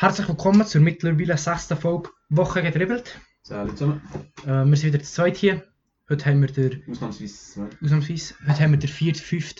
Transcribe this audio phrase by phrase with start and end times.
[0.00, 3.20] Herzlich willkommen zur mittlerweile sechsten Folge Woche gedribbelt.
[3.42, 4.00] Salut zusammen.
[4.46, 5.64] Äh, wir sind wieder zu zweit hier.
[6.08, 7.68] Heute haben wir den, Ausnahmsweise zwei.
[7.82, 9.16] ausnahmsweise, heute haben wir den 4.
[9.16, 9.54] 5.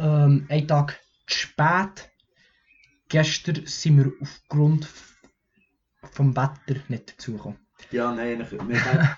[0.00, 2.10] Ähm, einen Tag zu spät.
[3.08, 4.86] Gestern sind wir aufgrund
[6.02, 7.58] vom Wetter nicht dazugekommen.
[7.90, 9.08] Ja, nein, ich, wir haben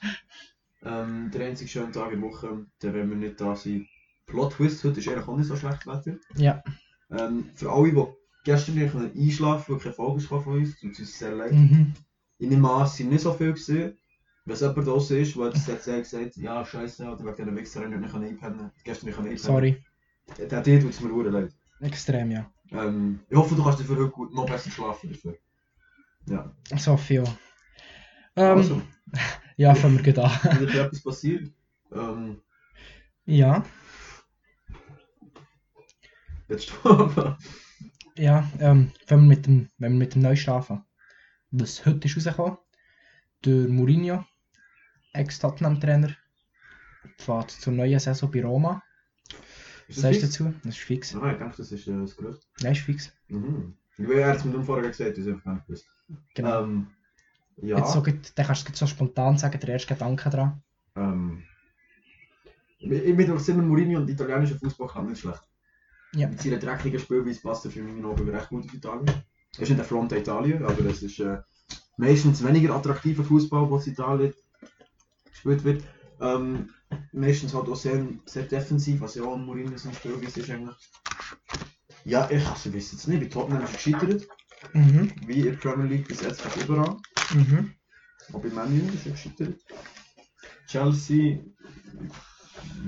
[0.84, 3.88] ähm, der einzige schöne Tag in der Woche, der wenn wir nicht da sind.
[4.26, 6.18] Plot Twist, heute ist eigentlich auch nicht so schlecht Wetter.
[6.36, 6.62] Ja.
[7.10, 10.92] Ähm, für alle, die gestern nicht können einschlafen weil keine Folge kam von uns, tut
[10.92, 11.52] es uns sehr leid.
[11.52, 11.94] Mhm.
[12.38, 13.96] In dem Maß sind nicht so viel gesehen.
[14.44, 17.90] Wenn es jemand draußen ist, der jetzt hat gesagt ja, scheiße, oder wegen diesen Wichsern
[17.90, 19.84] nicht einpennen können, gestern nicht einpennen Sorry.
[20.38, 21.52] Der dir tut es mir sehr leid.
[21.80, 22.50] Extrem, ja.
[22.72, 25.10] Ähm, ich hoffe, du kannst dafür heute gut, noch besser schlafen.
[25.10, 25.36] Dafür.
[26.26, 26.54] Ja.
[26.76, 27.24] So viel.
[28.36, 28.82] Ähm, also,
[29.60, 30.60] Ja, fangen wir gleich an.
[30.60, 31.52] wieder etwas passiert.
[31.92, 32.40] Ähm,
[33.26, 33.62] ja.
[36.48, 37.36] Jetzt du
[38.20, 40.84] Ja, ähm, wenn wir mit dem, wenn wir mit dem Neuesten anfangen.
[41.52, 42.58] Was heute ist rausgekommen,
[43.46, 44.26] der Mourinho,
[45.14, 46.14] Ex-Tottenham-Trainer,
[47.16, 48.82] fährt zur neuen Saison bei Roma.
[49.88, 50.54] Was Ist sagst du dazu?
[50.62, 51.14] Das ist fix.
[51.14, 52.46] Nein, ich denke, das ist äh, das Größte.
[52.60, 53.10] Nein, ist fix.
[53.28, 53.74] Mhm.
[53.96, 55.86] Ich habe es mit dem vorher gesagt, habe ich gar nicht gewusst.
[56.34, 56.64] Genau.
[56.64, 56.88] Ähm,
[57.56, 57.78] ja.
[57.78, 60.62] Jetzt so, dann kannst du so spontan sagen, der erste Gedanke dran.
[60.94, 61.42] ähm,
[62.80, 65.49] ich ich bin doch immer Mourinho und italienischer Fußball kann nicht schlecht.
[66.14, 66.28] Ja.
[66.28, 69.06] Mit seiner dreckigen Spielweise passt er für mich Augen recht gut auf Italien.
[69.08, 71.38] Er ist nicht der Front Italien, aber es ist äh,
[71.96, 74.34] meistens weniger attraktiver Fußball, was in Italien
[75.30, 75.84] gespielt wird.
[76.20, 76.70] Ähm,
[77.12, 80.76] meistens halt auch sehr, sehr defensiv, was ja auch ein Mourinho sein Spielweise ist eigentlich.
[82.04, 84.28] Ja, ich also, weiß jetzt nicht, bei Tottenham ist er gescheitert,
[84.74, 85.12] Mhm.
[85.26, 86.96] wie in der Premier League bis jetzt fast überall.
[87.32, 87.72] Mhm.
[88.32, 89.60] Auch bei Man U ist er gescheitert.
[90.66, 91.38] Chelsea,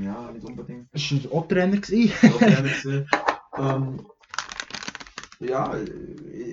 [0.01, 0.89] ja, nicht unbedingt.
[0.92, 1.77] Das war auch Trainer.
[1.78, 2.12] gewesen.
[2.39, 3.09] Gewesen.
[3.56, 4.06] ähm,
[5.41, 5.75] ja,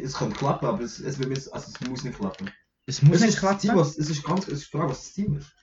[0.04, 2.50] es kann klappen, aber es, es, also es muss nicht klappen.
[2.86, 3.76] Es muss es nicht ist klappen.
[3.76, 5.54] was, es ist ganz, es ist Frage, was das Ziel ist.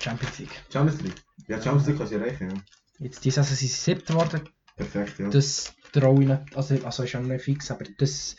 [0.00, 0.62] Champions League.
[0.72, 1.22] Champions League.
[1.46, 2.62] Ja, Champions League kann sie erreichen, ja.
[2.98, 4.48] Jetzt die Saison sind sie siebter geworden.
[4.76, 5.28] Perfekt, ja.
[5.28, 6.44] Das traue.
[6.54, 8.36] Also, also ist ja noch nicht fix, aber das.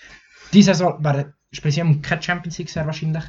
[0.53, 3.23] Diese Saison wäre speziell keine Champions League sehr wahrscheinlich.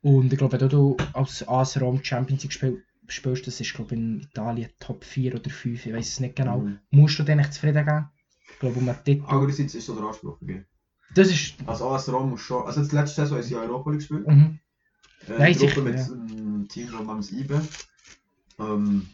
[0.00, 3.94] Und ich glaube, wenn du als AS Rom Champions League spiel, spielst, das ist glaube
[3.94, 6.60] ich in Italien Top 4 oder 5, ich weiß es nicht genau.
[6.60, 6.78] Mhm.
[6.90, 8.08] Musst du denen echt zufrieden geben?
[8.50, 9.24] Ich glaube, um einen Titel.
[9.26, 10.66] Andererseits ist so der Anspruch gegeben.
[11.14, 11.54] Das ist.
[11.66, 14.26] Also AS Rom muss schon, also jetzt letzte Saison ist ja Europa League gespielt.
[14.26, 14.58] Mhm.
[15.26, 16.04] Äh, Nein, sicher, mit ja.
[16.04, 17.60] einem Team namens IBE.
[18.58, 19.08] Ähm,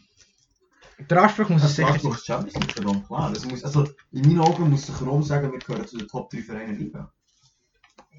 [1.09, 2.21] Der Anspruch muss es Das sicher war sein.
[2.25, 3.31] Champions League für Rom, klar.
[3.33, 6.29] Das muss, also, in meinen Augen muss sich Rom sagen, wir gehören zu den Top
[6.29, 7.11] 3 Vereinen Liga.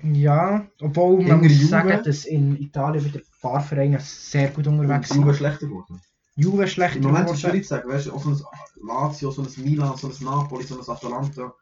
[0.02, 4.66] Ja, obwohl man Hinter muss sagen, dass in Italien wieder ein paar Vereine sehr gut
[4.66, 5.36] unterwegs Und Juve sind.
[5.38, 6.00] schlechter geworden.
[6.36, 7.50] Juve schlechter Im Moment ist es geworden.
[7.52, 10.78] schwierig zu sagen, weißt du, so ein Lazio, so ein Milan, so ein Napoli, so
[10.78, 11.54] ein Atalanta,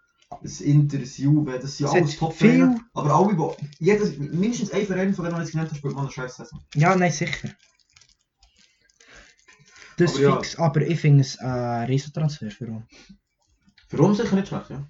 [0.42, 2.80] das Inter, das Juve, das sind Es alles top viel- Vereine.
[2.92, 5.94] Aber alle, wo, jedes, mindestens ein Verein von denen, die ich jetzt genannt habe, spielt
[5.94, 6.60] mal eine scheiß Saison.
[6.74, 7.50] Ja, nein, sicher.
[9.96, 10.36] Das Aber ja.
[10.36, 12.84] fix, aber ich finde es ein Riesentransfer für uns.
[13.86, 14.84] Für Rom sicher nicht schlecht, ja.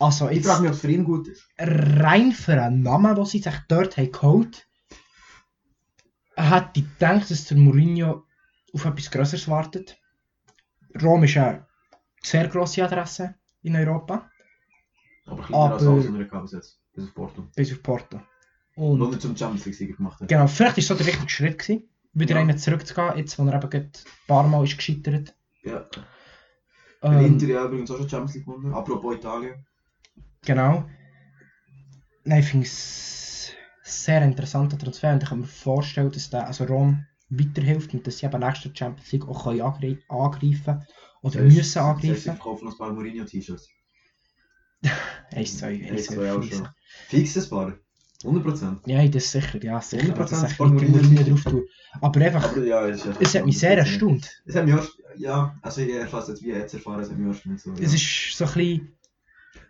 [0.00, 1.46] Also Ich frage mich, ob es für ihn gut ist.
[1.58, 4.66] rein für einen Namen, den sie sich dort haben geholt
[6.36, 8.24] hätte ich gedacht, dass der Mourinho
[8.72, 9.98] auf etwas Größeres wartet.
[11.02, 11.66] Rom ist eine
[12.22, 14.30] sehr grosse Adresse in Europa,
[15.26, 16.80] Aber kleiner als Aber- alles andere bis jetzt.
[16.94, 17.46] Bis auf Porto.
[17.54, 18.20] bis auf Porto.
[18.76, 20.28] Und Und zum Champions League Sieger gemacht hat.
[20.28, 22.40] genau, vielleicht war so der richtige Schritt, gewesen, wieder Ja.
[22.40, 23.92] einen zurückzugehen, jetzt wo er eben ein
[24.26, 25.34] paar Mal ist gescheitert.
[25.62, 25.86] Ja.
[27.02, 28.72] Ähm, Inter ja übrigens auch schon Champions League gewonnen.
[28.72, 29.66] Apropos Italien.
[30.44, 30.84] Genau.
[32.24, 33.52] Nein, ich finde es
[33.82, 38.18] sehr interessanter Transfer und ich kann mir vorstellen, dass der also Rom weiterhilft und dass
[38.18, 40.84] sie eben nächste Champions League auch können angre angreifen
[41.22, 42.38] oder müssen Sie angreifen.
[42.38, 43.68] kaufen noch ein paar Mourinho-T-Shirts.
[45.32, 46.56] 1, 2, 1, Eins, 2, zwei auch 3.
[46.56, 46.68] schon.
[47.08, 47.74] Fix das paar.
[48.22, 48.80] 100%.
[48.86, 50.14] Ja, das ist sicher, ja, sicher.
[50.14, 51.22] 100% Das ist von nicht die Mourinho.
[51.22, 51.62] Drauf tun.
[52.00, 54.42] Aber einfach, Aber ja, es ist es hat mich sehr erstaunt.
[54.44, 57.44] Es hat mich erst, ja, also ich erst jetzt wie jetzt erfahren, es hat mich
[57.46, 57.70] nicht so.
[57.72, 57.78] Ja.
[57.80, 58.92] Es ist so ein bisschen,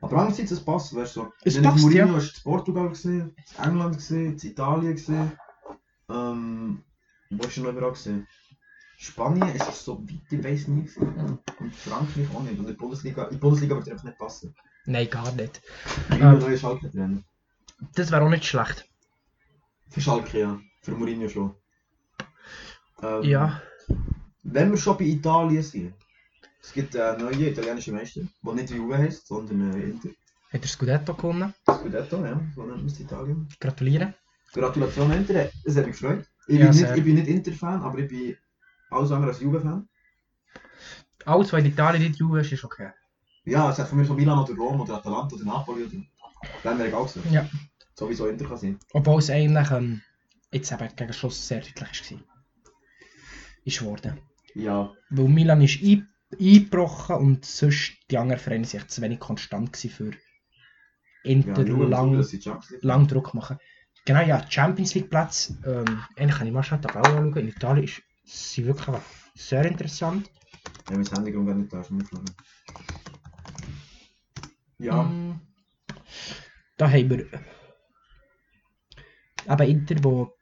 [0.03, 1.21] Aber andererseits, es passt, weißt du.
[1.23, 1.33] So.
[1.45, 2.15] Es Wenn passt, Mourinho ja.
[2.15, 5.33] hast du Portugal gesehen, England gesehen, Italien gesehen.
[6.09, 6.83] Ähm,
[7.31, 8.27] wo hast du noch überall gesehen?
[8.97, 11.39] Spanien ist es so weit, ich weiß gewesen.
[11.59, 12.59] Und Frankreich auch nicht.
[12.59, 14.55] Und in der Bundesliga, in die Bundesliga wird er einfach nicht passen.
[14.87, 15.61] nein, gar nicht.
[16.09, 16.39] Mourinho Ähm.
[16.39, 17.23] neuer Schalke-Trainer.
[17.95, 18.87] Das wäre auch nicht schlecht.
[19.89, 20.61] Für Schalke, ja.
[20.83, 21.55] Für Mourinho schon.
[23.03, 23.63] Ähm, Ja,
[24.43, 25.95] Wenn wir schon bei Italien sind,
[26.63, 30.11] es gibt einen neuen italienischen Meister, der nicht Juve heißt, sondern äh, Inter.
[30.53, 31.55] hat er Scudetto gewonnen.
[31.69, 33.49] Scudetto, ja, so nennt man es in Italien.
[33.61, 34.15] Gratuliere.
[34.53, 36.25] Gratulation Inter, es hat mich gefreut.
[36.49, 36.89] Ich, Ja, bin, sehr.
[36.91, 38.37] nicht, ich bin nicht Inter-Fan, aber ich bin
[38.91, 39.89] alles andere als Juve-Fan.
[41.25, 42.91] Alles, was in Italien nicht Juve ist, ist okay.
[43.45, 45.97] Ja, es hat von mir von Milan oder Rom oder Atalanta oder Napoli oder...
[46.63, 47.23] Dann wäre egal gewesen.
[47.33, 47.49] Ja.
[47.95, 48.79] sowieso Inter kann sein.
[48.95, 50.01] Obwohl es eigentlich ähm,
[50.51, 52.19] jetzt eben gegen Schluss sehr deutlich war.
[53.65, 54.19] Ist geworden.
[54.55, 59.19] Ja, Weil Milan ist ein, eingebrochen und sonst die anderen Vereine sind echt zu wenig
[59.19, 60.19] konstant für ja
[61.23, 62.25] Inter nur lang,
[62.81, 63.59] lang Druck machen.
[64.07, 65.55] Genau, ja, Champions League Platz.
[65.67, 67.37] Ähm, eigentlich kann ich mal schon die Tabelle anschauen.
[67.37, 68.97] In Italien ist sie wirklich
[69.35, 70.31] sehr interessant.
[70.89, 71.85] Ja, mein Handy gar nicht da.
[74.79, 75.41] Ja, Mm.
[76.79, 77.29] Da haben wir
[79.47, 80.35] eben Inter, wo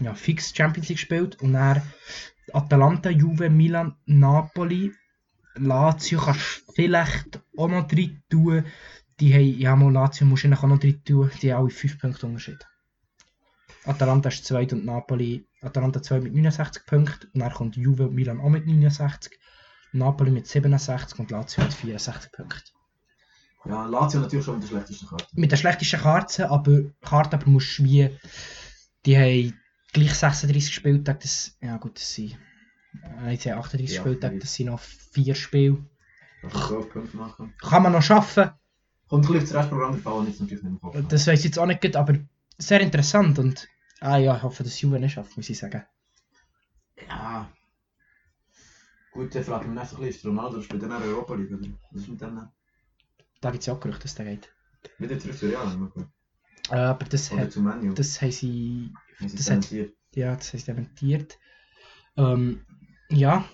[0.00, 1.82] ja, fix Champions League spielt und dann
[2.52, 4.92] Atalanta, Juve, Milan, Napoli,
[5.56, 8.64] Lazio kannst du vielleicht auch noch drin tun.
[9.18, 11.98] Die haben, ja mal Lazio musst du auch noch drin tun, die haben alle 5
[11.98, 12.66] Punkte Unterschied.
[13.84, 18.14] Atalanta ist 2 und Napoli, Atalanta 2 mit 69 Punkten und dann kommt Juve und
[18.14, 19.38] Milan auch mit 69,
[19.92, 22.70] Napoli mit 67 und Lazio mit 64 Punkten.
[23.64, 25.26] ja, Lazio natürlich schon mit der schlechtesten Karte.
[25.32, 28.10] mit der schlechtesten Karte, aber Karte aber musst du wie
[29.06, 29.54] die haben
[29.96, 32.36] gleich 36 Spieltage, das ja gut, das sind
[33.24, 35.78] äh, jetzt haben 38 Ja, Spieltage, das sind noch vier Spiele.
[36.48, 37.54] 12 Punkte machen.
[37.60, 38.50] Kann man noch schaffen,
[39.08, 40.96] Kommt ein bisschen auf das Restprogramm der Fall, jetzt natürlich nicht Kopf.
[41.08, 42.14] das weiß ich jetzt auch nicht, gut, aber
[42.58, 43.68] sehr interessant und
[44.00, 45.82] ah ja, ich hoffe, dass Juve nicht schafft, muss ich sagen.
[47.08, 47.50] Ja.
[49.12, 51.68] Gut, dann frage ich mich bisschen, ist Ronaldo spielt dann in Europa League, oder?
[51.90, 52.48] Was ist mit dem?
[53.40, 54.52] Da gibt es ja auch Gerüchte, dass der geht.
[54.98, 55.90] Wieder zurück zu Real.
[56.70, 57.56] Äh, aber das, hat,
[57.94, 59.94] das Haben sie das hat- dementiert.
[60.14, 61.38] ja, das sie dementiert.
[62.16, 62.64] Ähm,
[63.10, 63.44] ja,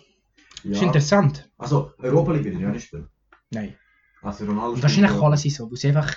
[0.65, 0.87] ist Ja.
[0.87, 1.51] interessant.
[1.59, 3.09] Also, Europa League wird ja nicht spielen.
[3.51, 3.75] Nein.
[4.23, 6.17] Also Ronaldo Und wahrscheinlich kann sie so, weil sie einfach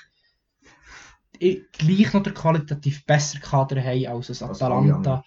[1.71, 5.23] gleich noch der qualitativ bessere Kader haben als das Atalanta.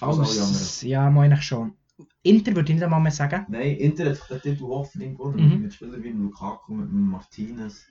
[0.00, 1.76] Als Als, ja, meine ich schon.
[2.22, 3.44] Inter würde ich nicht einmal mehr sagen.
[3.48, 5.54] Nein, Inter hat den Titel hoffentlich gewonnen.
[5.56, 5.62] Mhm.
[5.62, 7.84] Mit Spielern wie Lukaku, mit Martinez.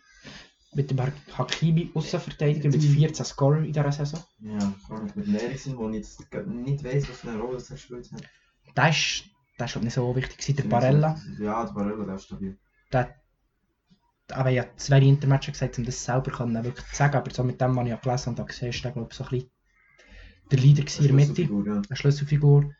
[0.74, 1.00] Mit dem
[1.36, 4.24] Hakimi Außenverteidiger mit 14 Scorer in dieser Saison.
[4.39, 7.75] Ja, kann ich mit Eriksen, ich jetzt nicht weiss, was für eine Rolle das er
[7.75, 8.24] gespielt hat.
[8.77, 9.24] Der ist,
[9.60, 10.56] der ich, nicht so wichtig gewesen.
[10.57, 11.19] Der Barella.
[11.39, 12.57] Ja, der Barella, der ist stabil.
[12.94, 13.16] Der,
[14.31, 17.15] aber ja, zwei Intermatches gesagt, um das selber können, wirklich zu sagen.
[17.15, 19.24] Aber so mit dem, was ich ja gelesen habe, da gesehen, der glaube ich so
[19.24, 19.51] ein bisschen
[20.51, 21.42] der Leader in der Mitte.
[21.42, 21.74] Ja.
[21.74, 22.72] Eine Schlüsselfigur.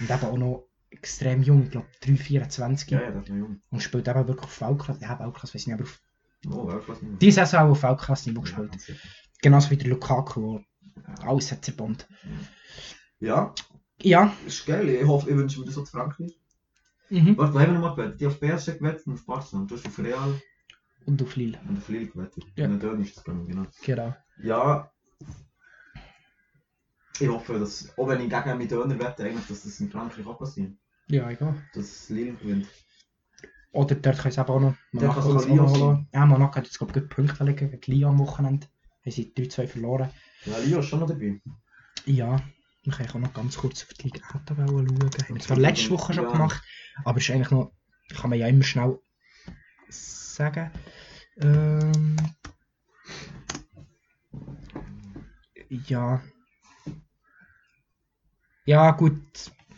[0.00, 2.90] Und eben auch noch extrem jung, ich glaube 3, 24.
[2.90, 3.62] ja, ja, das ist noch jung.
[3.70, 5.00] Und spielt eben wirklich auf Weltklasse.
[5.02, 6.00] Ja, Weltklasse weiß ich nicht, aber auf
[6.46, 8.80] Oh, Weltklasse Saison auch auf Weltklasse-Niveau Ja, gespielt.
[8.80, 9.08] sicher.
[9.42, 10.60] Genauso wie der Lukaku,
[10.96, 12.06] der alles hat zerbombt.
[13.20, 13.54] Ja,
[14.02, 14.88] Ja, ist geil.
[14.88, 16.38] Ich hoffe, ich wünsche mir das auch zu Frankreich.
[17.10, 17.36] mhm.
[17.36, 18.20] Warte, wo haben wir nochmal gewettet?
[18.20, 19.66] Die auf PSG gewettet und auf Barcelona.
[19.66, 20.40] Du hast auf Real
[21.06, 21.58] und auf Lille.
[21.68, 22.44] und auf Lille gewettet.
[22.56, 22.66] Ja.
[22.66, 23.66] Und dann ist das gegangen, genau.
[23.84, 24.14] Genau.
[24.42, 24.90] Ja.
[27.20, 30.24] Ich hoffe, dass, auch wenn ich gegen meinen Döner wette, eigentlich, dass das in Frankreich
[30.26, 30.72] auch passiert.
[31.08, 31.54] Ja, egal.
[31.74, 32.68] Dass Lille gewinnt.
[33.72, 36.08] Oder dort können sie auch noch Monaco auch noch holen.
[36.12, 38.66] Ja, Monaco hat jetzt glaube ich gut Punkte liegen gegen Lyon am Wochenende.
[39.04, 40.10] Haben sie 3-2 verloren.
[40.46, 41.40] Ja, Lyon ist schon noch dabei.
[42.06, 42.40] Ja,
[42.84, 44.88] wir können auch noch ganz kurz auf die Liga A-Tabelle schauen.
[44.88, 46.32] Haben wir zwar letzte Woche schon ja.
[46.32, 46.62] gemacht,
[47.04, 47.72] aber ist eigentlich noch,
[48.14, 48.98] kann man ja immer schnell
[49.88, 50.70] sagen.
[51.40, 52.16] Ähm,
[55.68, 56.22] ja.
[58.64, 59.20] Ja, gut.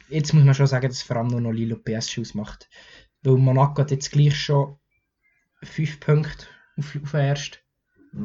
[0.08, 2.69] Jetzt muss man schon sagen, dass vor allem nur noch Lilo PSG ausmacht.
[3.22, 4.78] Weil Monaco hat jetzt gleich schon
[5.62, 6.46] 5 Punkte
[6.76, 7.56] auf, auf den ersten.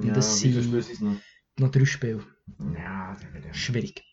[0.04, 1.16] Ja, das sind- noch?
[1.60, 2.24] Noch 3 Spiele.
[2.78, 4.04] Ja, der wird Schwierig.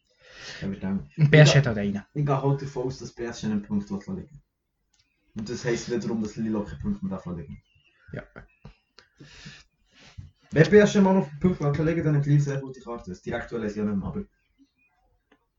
[1.16, 2.02] Und PSG hat halt einen.
[2.14, 4.40] Ich gehe halt davon aus, dass PSG einen Punkt liegen.
[5.34, 7.62] Und das heisst wiederum, dass auch keinen Punkt mehr davon liegen.
[8.12, 8.22] Ja.
[10.50, 13.10] Wenn PSG mal noch einen Punkt liegen dann hat Lille sehr gute Karte.
[13.10, 14.22] Das Direktuell ist ja nicht mehr, aber...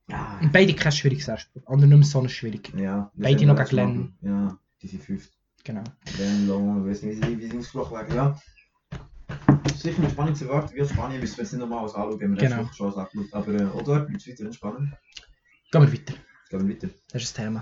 [0.07, 1.63] Ja, Und beide kein schwieriges Erstspiel.
[1.65, 2.71] Andere nicht mehr so schwierig.
[2.75, 3.09] ja.
[3.15, 4.17] das Beide noch gegen.
[4.21, 5.31] Mal- Ja, die sind fünft.
[5.63, 5.83] Genau.
[6.15, 8.15] Glenn, Long, weiß nicht, wie sie, ausgesprochen werden.
[8.15, 8.39] Ja.
[9.75, 12.27] Sicher mit Spannung zu warten, wie Spanien müssen wir jetzt nicht nochmal alles anschauen, wir
[12.49, 12.61] Genau.
[12.69, 13.33] es schon angeschaut.
[13.33, 14.93] Aber äh, dort bleibt es weiterhin spannend.
[15.71, 16.13] Gehen wir weiter.
[16.49, 16.87] Gehen wir weiter.
[17.11, 17.61] Das ist das Thema.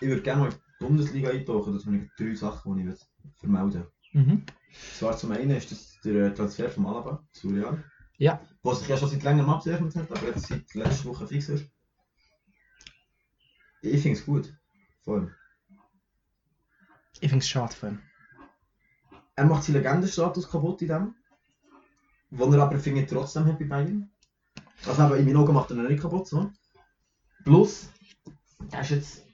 [0.00, 3.00] Ich würde gerne mal in die Bundesliga eintauchen, das sind drei Sachen, die ich
[3.38, 4.44] vermelden Mhm.
[4.98, 7.84] Zwar zum einen ist das der äh, Transfer von Alaba zu Real.
[8.18, 8.40] Ja.
[8.62, 11.66] Was sich ja schon seit längerem abzeichnet hat, aber jetzt seit letzter Woche fix ist.
[13.82, 14.52] Ich finde es gut.
[15.04, 15.30] Vor allem.
[17.20, 17.98] Ich finde es schade von ihm.
[19.36, 21.14] Er macht seinen Legendenstatus kaputt in dem.
[22.30, 24.10] Wo er aber, finde ich, trotzdem hat bei Bayern.
[24.86, 26.28] Also aber in meinen Augen macht er ihn nicht kaputt.
[26.28, 26.50] So.
[27.44, 27.90] Plus,
[28.70, 29.26] er ist jetzt,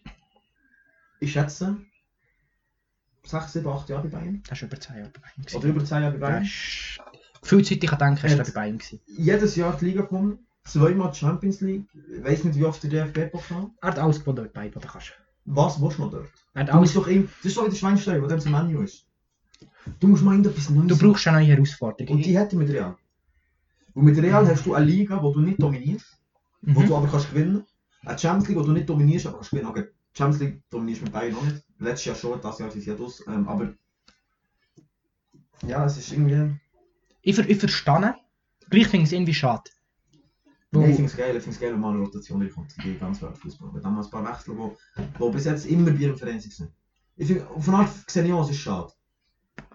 [1.21, 1.77] ich schätze,
[3.25, 4.43] 6, 7, 8 Jahre bei Bayern.
[4.49, 5.37] Das war über 10 Jahre bei Bayern.
[5.37, 5.57] gewesen.
[5.57, 6.43] Oder über 10 Jahre bei Bayern.
[6.43, 7.01] ist...
[7.43, 9.01] Gefühlzeit, ich kann denken, ist er bei Bayern gewesen.
[9.07, 12.91] Jedes Jahr die Liga gewonnen, zweimal die Champions League, ich weiß nicht wie oft der
[12.91, 13.71] DFB-Pokal.
[13.81, 15.13] Er hat alles gewonnen bei Bayern, oder kannst
[15.47, 16.29] Was willst du noch dort?
[16.55, 19.07] Er hat Du musst doch ihm, das ist doch wieder Schweinsteiger, der zum Menu ist.
[20.01, 22.17] Du musst mal irgendetwas Neues Du brauchst eine neue Herausforderung.
[22.17, 22.97] Und die hätte ich mit Real.
[23.95, 26.19] Und mit Real hast du eine Liga, wo du nicht dominierst,
[26.63, 26.87] wo Mhm.
[26.87, 27.65] du aber kannst gewinnen.
[28.05, 29.69] Eine Champions League, wo du nicht dominierst, aber kannst gewinnen.
[29.69, 31.63] Okay, Champions League dominierst mit Bayern noch nicht.
[31.79, 33.25] Letztes Jahr schon, das Jahr sind sie ja dus.
[33.29, 33.73] Ähm, aber
[35.67, 36.59] ja, es ist irgendwie.
[37.23, 38.15] Ich, ver ich verstehe.
[38.69, 39.71] Gleich finde ich es irgendwie schade.
[40.73, 42.99] Nee, ich finde es geil, ich finde es geil, wenn mal eine Rotation reinkommt, die
[42.99, 43.73] ganz Weltfußball.
[43.73, 44.77] Weil dann mal ein paar Wechsel, wo,
[45.19, 46.73] wo bis jetzt immer bei ihrem Verein sind.
[47.17, 48.93] Ich finde, von Art ich es ist schade.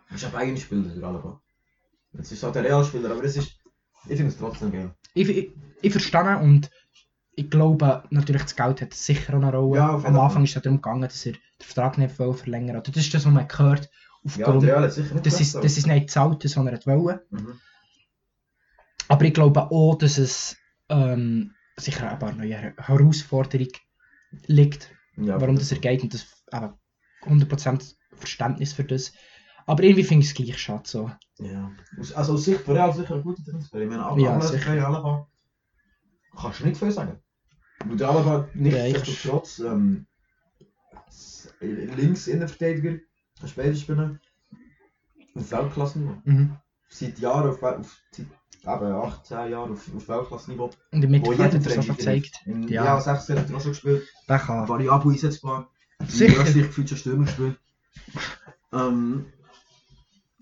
[0.09, 1.41] Es ist ein eigener Spieler, der Alaba.
[2.13, 3.59] Es ist halt ein Realspieler, aber es ist,
[4.07, 4.93] ich finde es trotzdem geil.
[5.13, 6.69] ich, ich, ich verstehe und
[7.35, 9.77] ich glaube, natürlich das Geld hat sicher eine Rolle.
[9.77, 12.91] Ja, Am Anfang ist es darum gegangen, dass er den Vertrag nicht verlängern wollte.
[12.91, 13.89] Das ist das, was man gehört.
[14.35, 17.25] Ja, Aufgrund, der nicht das, ist, das ist nicht gezahlt, sondern er wollte.
[17.31, 17.59] Mhm.
[19.07, 20.57] Aber ich glaube auch, dass es
[20.91, 23.69] ähm, sicher eben eine neue Herausforderung
[24.45, 26.73] liegt, Ja, warum das er geht und das eben
[27.23, 29.13] 100% Verständnis für das.
[29.65, 31.11] Aber irgendwie finde ich es gleich schade so.
[31.37, 31.71] Ja.
[32.15, 33.79] Also aus Sicht von Real sicher ein guter Transfer.
[33.79, 34.71] Ich meine, aber Ja, sicher.
[34.87, 35.27] Alaba
[36.35, 37.19] kannst du nicht viel sagen.
[37.85, 40.07] Weil der Alaba nicht Ja, nichtsdestotrotz ähm,
[41.61, 42.99] links Innenverteidiger,
[43.39, 44.19] kann später spielen.
[45.35, 45.99] Auf Weltklasse.
[45.99, 46.57] Mhm.
[46.89, 48.27] Seit Jahren auf, auf seit,
[48.63, 50.69] eben 18 Jahren auf, auf Weltklasse-Niveau.
[50.91, 52.41] Und im Mittelfeld hat er Trainer schon gezeigt.
[52.45, 52.85] In, Ja.
[52.85, 54.07] ja, 16 hat er auch schon gespielt.
[54.29, 54.67] Der kann.
[54.67, 55.69] Variabel einsetzbar.
[56.07, 56.35] Sicher.
[56.35, 57.59] In Österreich gefühlt schon Stürmer gespielt.
[58.73, 59.25] Ähm,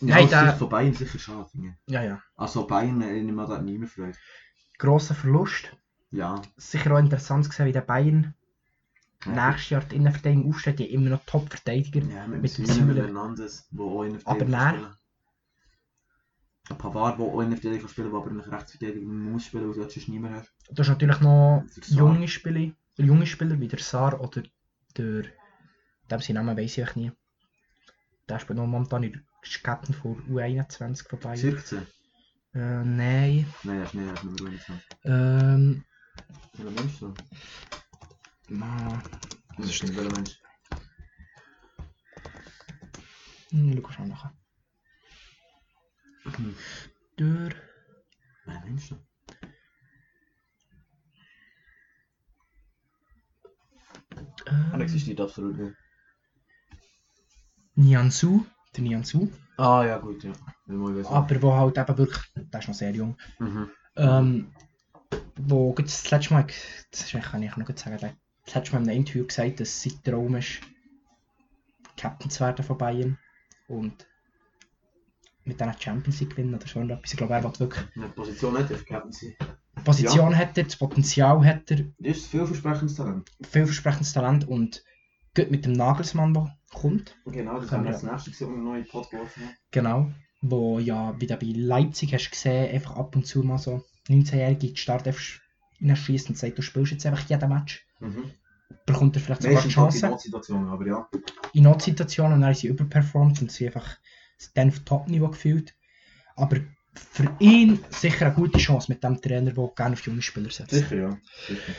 [0.02, 1.50] ja, Nein, der- von Bayern sicher schade.
[1.54, 1.72] ich.
[1.94, 2.22] Ja, ja.
[2.36, 4.18] Also Bayern, äh, ich nehme da nicht mehr Freude.
[4.78, 5.76] Grosser Verlust.
[6.12, 6.42] Ja.
[6.58, 8.34] Sicher auch interessant zu sehen, wie der Bayern
[9.26, 9.50] Ja.
[9.50, 10.80] nächstes Jahr die Innenverteidigung aufsteht.
[10.80, 12.00] Die haben immer noch Top-Verteidiger.
[12.02, 12.96] Ja, mit, Mit dem.
[12.96, 14.76] Hernandez, wo auch in der Aber Verteidigung nein.
[14.76, 14.86] spielen.
[16.59, 19.64] Ein Pavard, der auch in der Verteidigung kann spielen, der aber nicht Rechtsverteidigung muss spielen,
[19.68, 20.52] weil du sonst nicht mehr hast.
[20.72, 21.98] Du hast natürlich noch Der Saar.
[21.98, 24.44] junge Spieler, junge Spieler wie der Saar oder
[24.98, 25.24] der.
[26.12, 27.12] Dem seinen Namen weiss ich nie.
[28.28, 29.22] Der spielt noch momentan in der
[29.64, 31.38] Captain von U21 von Bayern.
[31.38, 31.86] Zirkze?
[32.54, 33.46] Äh, nein.
[33.64, 34.86] Nein, er ist nicht, er ist Nummer 21.
[35.04, 35.84] Ähm.
[36.58, 37.14] Welcher Mensch so?
[38.50, 39.02] na,
[39.58, 40.40] Das ist nicht welcher Mensch.
[43.52, 44.34] Hm, schau schon nachher.
[47.18, 47.50] Der.
[48.46, 48.98] Welcher Mensch so?
[54.46, 55.76] Er Äh, existiert absolut nicht.
[57.76, 58.46] Nianzu.
[58.76, 59.32] Der Nianzu.
[59.58, 60.32] Ah ja, gut, ja.
[61.08, 62.24] Aber wo halt eben wirklich.
[62.36, 63.18] Der ist noch sehr jung.
[63.40, 63.70] Mhm.
[63.96, 64.54] Ähm,
[65.36, 66.48] wo das letzte Mal,
[66.92, 70.36] das kann ich noch sagen, das letzte Mal in einem Interview gesagt, dass sein Traum
[70.36, 70.62] ist,
[71.98, 73.18] Captain zu werden von Bayern
[73.68, 74.08] und
[75.46, 77.12] mit dieser Champions League gewinnen oder so etwas.
[77.12, 79.38] Ich glaube, er will wirklich Eine Position hat er für Captaincy.
[79.84, 83.32] Position hat er, das Potenzial hat er, Das ist vielversprechendes Talent.
[83.50, 84.84] vielversprechendes Talent und
[85.36, 88.88] gut mit dem Nagelsmann, der kommt, Genau, das haben wir als nächstes gesehen, einen neuen
[88.88, 89.56] Pod geworfen haben.
[89.72, 93.86] genau, wo ja wieder bei Leipzig hast du gesehen, einfach ab und zu mal so
[94.10, 95.08] 19-Jährige in die Start
[95.82, 97.86] schießt und sagt, du spielst jetzt einfach jeden Match.
[98.00, 98.32] Mhm.
[98.86, 100.06] Bekommt er vielleicht sogar Chance.
[100.06, 101.10] in Notsituationen, aber ja.
[101.54, 103.98] in Notsituationen dann ist sie überperformt und sie einfach
[104.56, 105.76] auf Top-Niveau gefühlt.
[106.36, 106.58] Aber
[106.94, 110.72] für ihn sicher eine gute Chance mit dem Trainer, der gerne auf junge Spieler setzt.
[110.72, 111.18] Sicher, ja.
[111.48, 111.74] Sicher.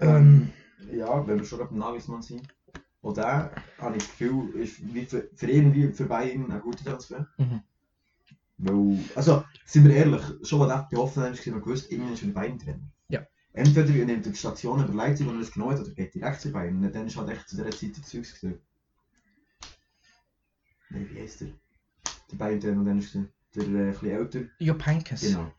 [0.00, 0.52] Ähm,
[0.92, 2.46] ja, wenn wir schon beim Nagelsmann sind.
[3.00, 6.60] Und der, habe ich das Gefühl, ist wie für, für ihn wie für Bayern ein
[6.60, 7.26] guter Transfer.
[7.38, 7.62] Mhm.
[8.58, 12.22] Weil, also, sind wir ehrlich, schon was er bei Hoffenheim ist, wir gewusst, irgendwann ist
[12.22, 12.90] er Bayern drin.
[13.08, 13.26] Ja.
[13.52, 16.50] Entweder er nimmt die Station über Leipzig und er ist genau oder geht direkt zu
[16.50, 16.84] Bayern.
[16.84, 18.58] Und dann ist halt echt zu dieser Zeit der Zeugs gesehen.
[20.96, 21.48] Nein, wie heißt der?
[22.32, 23.24] Der drin und dann ist der,
[23.54, 24.40] der äh, bisschen älter.
[24.58, 25.20] Jupp Heynckes.
[25.20, 25.52] Genau.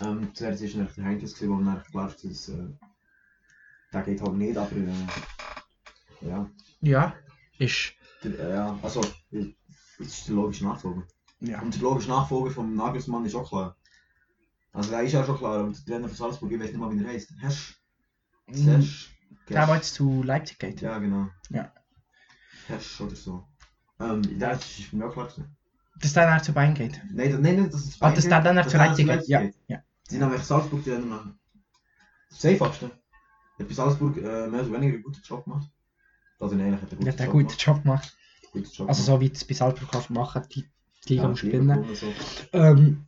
[0.00, 2.68] Ähm, zuerst war er der Heinkes, wo man dann klar ist, dass äh,
[3.92, 6.50] der geht halt nicht, aber äh, ja.
[6.80, 7.16] Ja,
[7.58, 7.92] ist.
[8.24, 9.46] Der, äh, ja, also, das
[9.98, 11.06] ist der logische Nachfolger.
[11.40, 11.60] Ja.
[11.60, 13.76] Und der logische Nachfolger vom Nagelsmann ist auch klar.
[14.72, 16.92] Also der ist ja schon klar, und der Trainer von Salzburg, ich weiß nicht mal
[16.92, 17.30] wie er heißt.
[17.40, 17.80] Hesch?
[18.46, 19.10] Hesch?
[19.48, 20.80] Der, der jetzt zu Leipzig geht.
[20.80, 21.28] Ja, genau.
[21.50, 21.72] Ja.
[22.68, 23.46] Hesch oder so.
[24.00, 25.56] Ähm, der ist auch klar gewesen.
[26.00, 27.00] Dass der dann zu Bayern geht.
[27.12, 29.28] Nein, das- nein, das ist Ah, dass der dann dass zu der Leipzig geht.
[29.28, 29.42] Ja.
[29.68, 29.82] ja.
[30.08, 31.38] Sie haben eigentlich Salzburg Trainer machen.
[32.30, 32.86] Das einfachste.
[33.58, 35.70] Hat bei Salzburg äh, mehr oder weniger einen guten Job gemacht.
[36.40, 38.16] Also nein, hat einen Der guten hat einen Job guten Job gemacht.
[38.52, 40.64] Guten Job Also so wie es bei Salzburg kannst machen, die,
[41.06, 41.94] die Liga ja, die spielen.
[41.94, 42.12] so.
[42.52, 43.06] Ähm,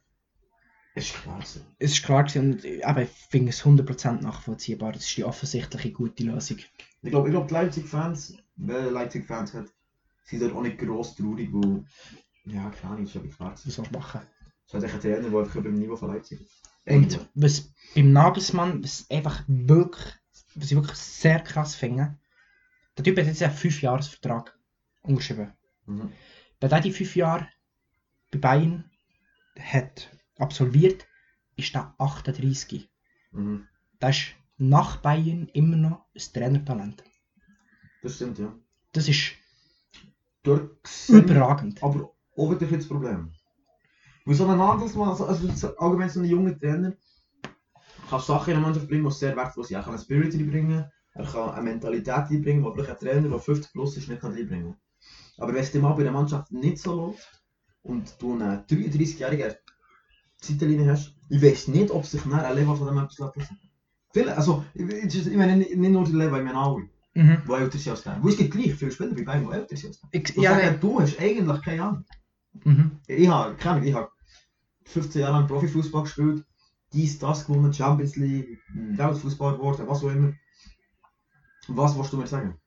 [0.95, 1.61] Ist klar so.
[1.79, 4.93] es ist klar gewesen, und äh, aber ich finde es 100% nachvollziehbar.
[4.93, 6.59] Das ist die offensichtliche gute Lösung.
[7.03, 9.67] Ich glaube, ich glaub, die Leipzig-Fans, wer Leipzig-Fans hat,
[10.25, 11.85] sind dort auch nicht gross traurig, weil,
[12.47, 13.53] ja, keine Ahnung, ist aber klar.
[13.53, 14.21] Was sollst du machen?
[14.67, 16.63] Es ist ein Trainer, der einfach über dem Niveau von Leipzig ist.
[16.87, 20.15] Und was beim Nagelsmann, was einfach wirklich,
[20.55, 22.19] was ich wirklich sehr krass finde,
[22.97, 24.59] der Typ hat jetzt einen 5-Jahres-Vertrag
[25.03, 25.53] unterschrieben.
[25.87, 26.13] Mhm.
[26.61, 27.49] Wenn er die 5 Jahre
[28.31, 28.91] bei Bayern
[29.59, 31.07] hat absolviert,
[31.57, 32.89] ist der 38.
[33.33, 33.67] Mhm.
[34.01, 37.05] Der ist nach Bayern immer noch ein Trainertalent.
[38.03, 38.55] Das stimmt, ja.
[38.93, 39.33] Das ist
[40.45, 41.83] Dort überragend.
[41.83, 43.33] aber auch wieder jetzt das Problem.
[44.27, 46.95] Weil so ein Nagelsmann, also, also so- allgemein so ein junger Trainer,
[48.09, 49.77] kann Sachen in eine Mannschaft bringen, die sehr wertvoll sind.
[49.77, 50.85] Er kann eine Spirit reinbringen,
[51.15, 54.33] er kann eine Mentalität reinbringen, die vielleicht ein Trainer, der 50 plus ist, nicht kann
[54.33, 54.77] reinbringen
[55.39, 57.43] Aber wenn es dem mal bei der Mannschaft nicht so läuft
[57.83, 59.55] und du einen 33-jährigen
[60.41, 63.53] Zeitlinie hast, ich weiß nicht, ob sich nachher ein Level von dem etwas lässt.
[64.13, 67.43] Viele, also, ich, ich, ich meine nicht, nur der Level, ich meine alle, Mhm.
[67.47, 68.23] die älter sind als der.
[68.23, 70.21] Weil es gibt gleich viele Spieler bei Bayern, die älter sind als der.
[70.21, 72.05] Ich, ja, sagen, du hast eigentlich keine Ahnung.
[72.65, 73.01] mhm.
[73.07, 74.09] Ich habe, keine Ahnung, ich habe
[74.87, 76.45] 15 Jahre lang Profifußball gespielt,
[76.93, 80.33] dies, das gewonnen, Champions League, Weltfußball geworden, was auch immer.
[81.69, 82.59] Was willst du mir sagen?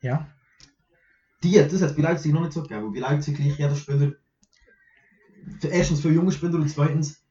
[0.00, 0.28] ja.
[1.42, 4.12] Die, das hat bei Leipzig noch nicht so gegeben, weil bei Leipzig gleich jeder Spieler,
[5.62, 7.24] erstens für junge Spieler und zweitens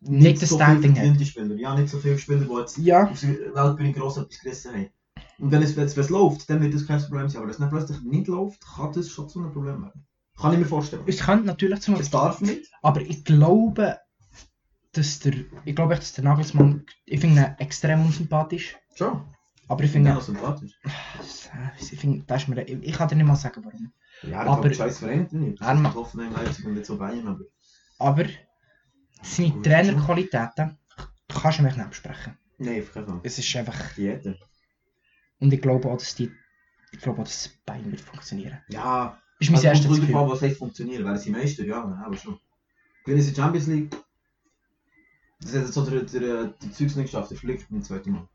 [0.00, 0.96] Nicht das so Standing viel hat.
[0.98, 1.54] verdiente Spieler.
[1.56, 3.08] Ja, nicht so viele Spieler, die jetzt Ja.
[3.08, 4.90] auf der Weltbühne gross etwas gerissen haben.
[5.42, 7.38] Und wenn es, wenn es, läuft, dann wird das kein Problem sein.
[7.38, 10.06] Aber wenn es dann plötzlich nicht läuft, kann das schon zu einem Problem werden.
[10.40, 11.02] Kann ich mir vorstellen.
[11.06, 12.70] Es könnte natürlich zum Es darf nicht.
[12.80, 13.98] Aber ich glaube,
[14.92, 15.34] dass der.
[15.64, 16.86] Ich glaube echt, dass der Nagelsmann.
[17.04, 18.76] Ich finde ihn extrem unsympathisch.
[18.94, 19.24] Schon.
[19.68, 20.72] Aber ich finde ihn sympathisch.
[21.80, 22.62] Ich finde, das ist mir.
[22.68, 23.92] Ich, ich kann dir nicht mal sagen, warum.
[24.22, 25.60] Ja, Aber- aber scheiß Verein nicht.
[25.60, 27.44] Er ma- Das ist Hoffenheim, Leipzig und jetzt so Bayern, aber...
[27.98, 28.24] Aber
[29.22, 30.78] seine Trainerqualitäten
[31.28, 32.38] kannst du mich nicht besprechen.
[32.58, 33.20] Nein, auf keinen Fall.
[33.24, 33.94] Es ist einfach.
[33.94, 34.36] Diäten.
[35.42, 36.30] Und ich glaube auch, dass die.
[36.92, 38.58] Ich glaube auch, dass Bayern wird funktionieren.
[38.68, 40.14] Ja, Ist mein also erstes Gefühl.
[40.14, 41.04] an, was heißt funktionieren.
[41.04, 41.64] Wären sie Meister?
[41.64, 42.38] Ja, aber schon.
[43.04, 43.90] Gewinnen sie Champions League?
[45.40, 48.28] Das hat jetzt so der, der, der Zeugs nicht geschafft, der fliegt im zweiten Mal.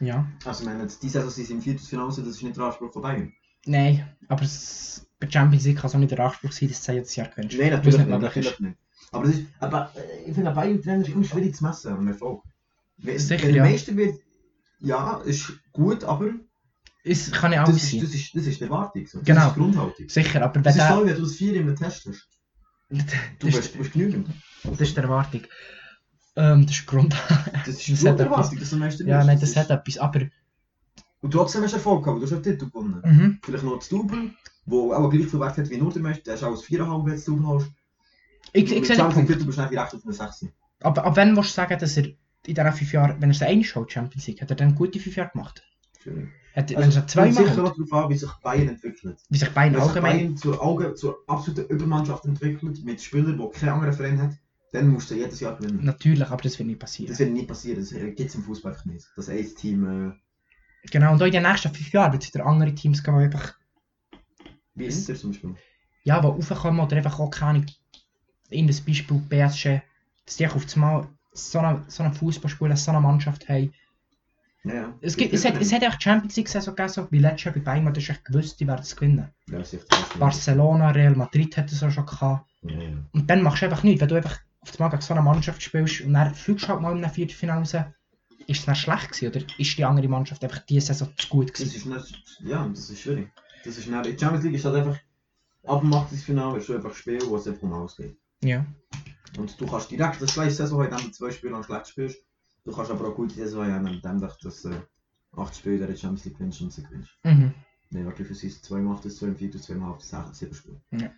[0.00, 0.26] Ja.
[0.44, 2.92] Also, ich meine, jetzt, die Saison sind sie im Viertelfinale, das ist nicht der Anspruch
[2.92, 3.32] von Bayern.
[3.64, 6.92] Nein, aber es, bei Champions League kann es auch nicht der Anspruch sein, dass du
[6.92, 7.56] jedes Jahr gewinnst.
[7.56, 8.76] Nein, natürlich nicht, natürlich nicht.
[9.12, 12.06] Aber, das ist, aber äh, ich finde, ein Bayern-Trainer ist immer schwierig zu messen am
[12.06, 12.42] Erfolg.
[12.98, 13.70] Wenn, Sicher, wenn der ja.
[13.70, 14.20] Meister wird,
[14.84, 16.30] ja, ist gut, aber
[17.04, 18.00] Es kann ja das alles ist, sein.
[18.00, 19.06] das, ist, das ist die Erwartung.
[19.06, 19.18] So.
[19.18, 19.46] Das Genau.
[19.48, 20.08] ist die Grundhaltung.
[20.08, 20.94] Sicher, aber Das ist der.
[20.96, 22.28] so, wenn du das Vier in einem Test hast.
[22.90, 23.06] Du das,
[23.40, 24.28] bist, ist, du bist genügend.
[24.62, 25.42] das ist die Erwartung.
[26.36, 27.14] Ähm, das ist Grund.
[27.66, 28.20] Das ist Das hat
[28.60, 29.98] dass du Meister ja, nein, das ist- hat etwas.
[29.98, 30.20] Aber.
[31.20, 33.00] Und trotzdem hast du Erfolg gehabt, du hast einen Titel gewonnen.
[33.04, 33.38] Mhm.
[33.42, 34.30] Vielleicht noch das Double,
[34.66, 36.22] wo auch gleich viel Wert hat wie nur der Meister.
[36.24, 37.70] Der ist auch als 4,5 wenn du das Double hast.
[38.52, 39.30] Ich, ich sehe den Punkt.
[39.30, 40.46] Titel bist du nicht recht auf einer 6.
[40.82, 42.08] Aber ab wann willst du sagen, dass er
[42.46, 44.98] in diesen fünf Jahren, wenn er es einmal holt, Champions League, hat er dann gute
[45.00, 45.62] fünf Jahre gemacht?
[46.02, 46.28] Schwierig.
[46.54, 49.18] Hat, wenn Also, er es zweimal sicher holt, auch darauf an, wie sich Bayern entwickelt.
[49.28, 50.16] wie sich Bayern Wenn sich allgemein.
[50.18, 54.32] Bayern zur, Auge, zur absoluten Übermannschaft entwickelt, mit Spielern, die kein anderer Verein hat,
[54.72, 55.84] dann musst du jedes Jahr gewinnen.
[55.84, 57.10] Natürlich, aber das wird nicht passieren.
[57.10, 59.06] Das wird nie passieren, das gibt es im Fußball nicht.
[59.16, 60.12] Das ein Team, äh,
[60.90, 63.24] Genau, und auch in den nächsten fünf Jahren wird es wieder andere Teams geben, die
[63.24, 63.54] einfach,
[64.74, 65.54] wie Inter zum Beispiel.
[66.02, 67.64] ja, die raufkommen oder einfach auch keine
[68.50, 69.80] in das Beispiel PSG,
[70.26, 73.72] dass die auf einmal so eine, so eine Fußballspieler, so eine Mannschaft haben.
[74.64, 74.94] Ja.
[75.02, 77.54] Es, gibt, es, hat, es hat auch Champions League Saison gegeben, so wie letztes Jahr
[77.54, 79.28] bei Bayern, hast echt gewusst, die werden es gewinnen.
[79.50, 79.86] Ja, das ist.
[80.18, 82.48] Barcelona, Real Madrid hat es auch schon gehabt.
[82.62, 82.96] Ja, ja.
[83.12, 85.62] Und dann machst du einfach nichts, wenn du einfach auf einmal gegen so eine Mannschaft
[85.62, 87.74] spielst und dann fliegst du halt mal in einem Viertelfinale raus.
[88.46, 91.50] Ist es dann schlecht gewesen oder ist die andere Mannschaft einfach diese Saison zu gut
[91.50, 91.76] Das gewesen?
[91.76, 93.30] ist nicht, ja, das ist schwierig.
[93.64, 94.98] Das ist nicht, die Champions League ist halt einfach,
[95.66, 98.16] ab dem Achtelfinale ist schon einfach ein Spiel, wo es einfach um ausgeht.
[98.42, 98.64] Ja.
[99.38, 102.18] Und du kannst direkt eine schlechte Saison haben, indem du zwei Spiele lang schlecht spielst.
[102.64, 104.80] Du kannst aber auch gute Saison haben, indem du das äh,
[105.36, 107.10] acht Spiele in der Champions League gewinnst und sie gewinnst.
[107.24, 107.54] Mhm.
[107.90, 110.38] Nein, warte, für sie ist zwei macht es, zwei im Viertel, zwei macht es sechs,
[110.38, 110.80] sieben Spiele.
[110.92, 111.10] Ja.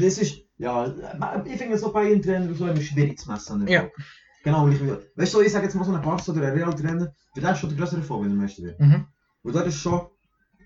[0.00, 3.66] Das ist, ja, äh, ich finde so bei ihren Trainern so immer schwierig zu messen.
[3.68, 3.88] Ja.
[4.42, 5.10] Genau, ich will.
[5.16, 7.58] Weißt du, ich sage jetzt mal so einen Barca oder einen Real-Trainer, für den ist
[7.58, 8.80] schon der größere wenn er Meister wird.
[8.80, 9.06] Mhm.
[9.42, 10.08] Und dort ist schon,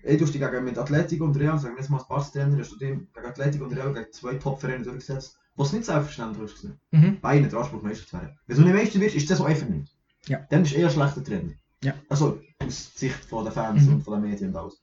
[0.03, 2.57] ey, du hast dich gegen mit Atletico und Real, sagen wir jetzt mal als Barca-Trainer,
[2.59, 6.67] hast du dich gegen Atletico und Real gegen zwei Top-Vereine durchgesetzt, was nicht selbstverständlich ist.
[6.91, 7.19] Mhm.
[7.21, 8.37] Beide den Anspruch, Meister zu werden.
[8.47, 9.93] Wenn du nicht Meister wirst, ist das so einfach nicht.
[10.27, 10.39] Ja.
[10.49, 11.53] Dann bist du eher ein schlechter Trainer.
[11.83, 11.93] Ja.
[12.09, 13.93] Also, aus Sicht von den Fans Mhm.
[13.95, 14.81] und von den Medien und alles.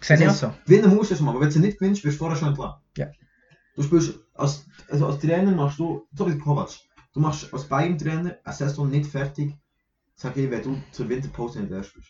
[0.00, 0.52] Sehe ich auch Das so.
[0.66, 2.80] Gewinnen musst du es mal, aber wenn du nicht gewinnst, wirst du vorher schon entlassen.
[2.96, 3.06] Ja.
[3.74, 6.70] Du spielst, als, also als Trainer machst du, so wie Kovac,
[7.12, 9.54] du machst als Bayern-Trainer eine Saison nicht fertig,
[10.14, 12.08] sag ich, wenn du zur Winterpause nicht erst bist.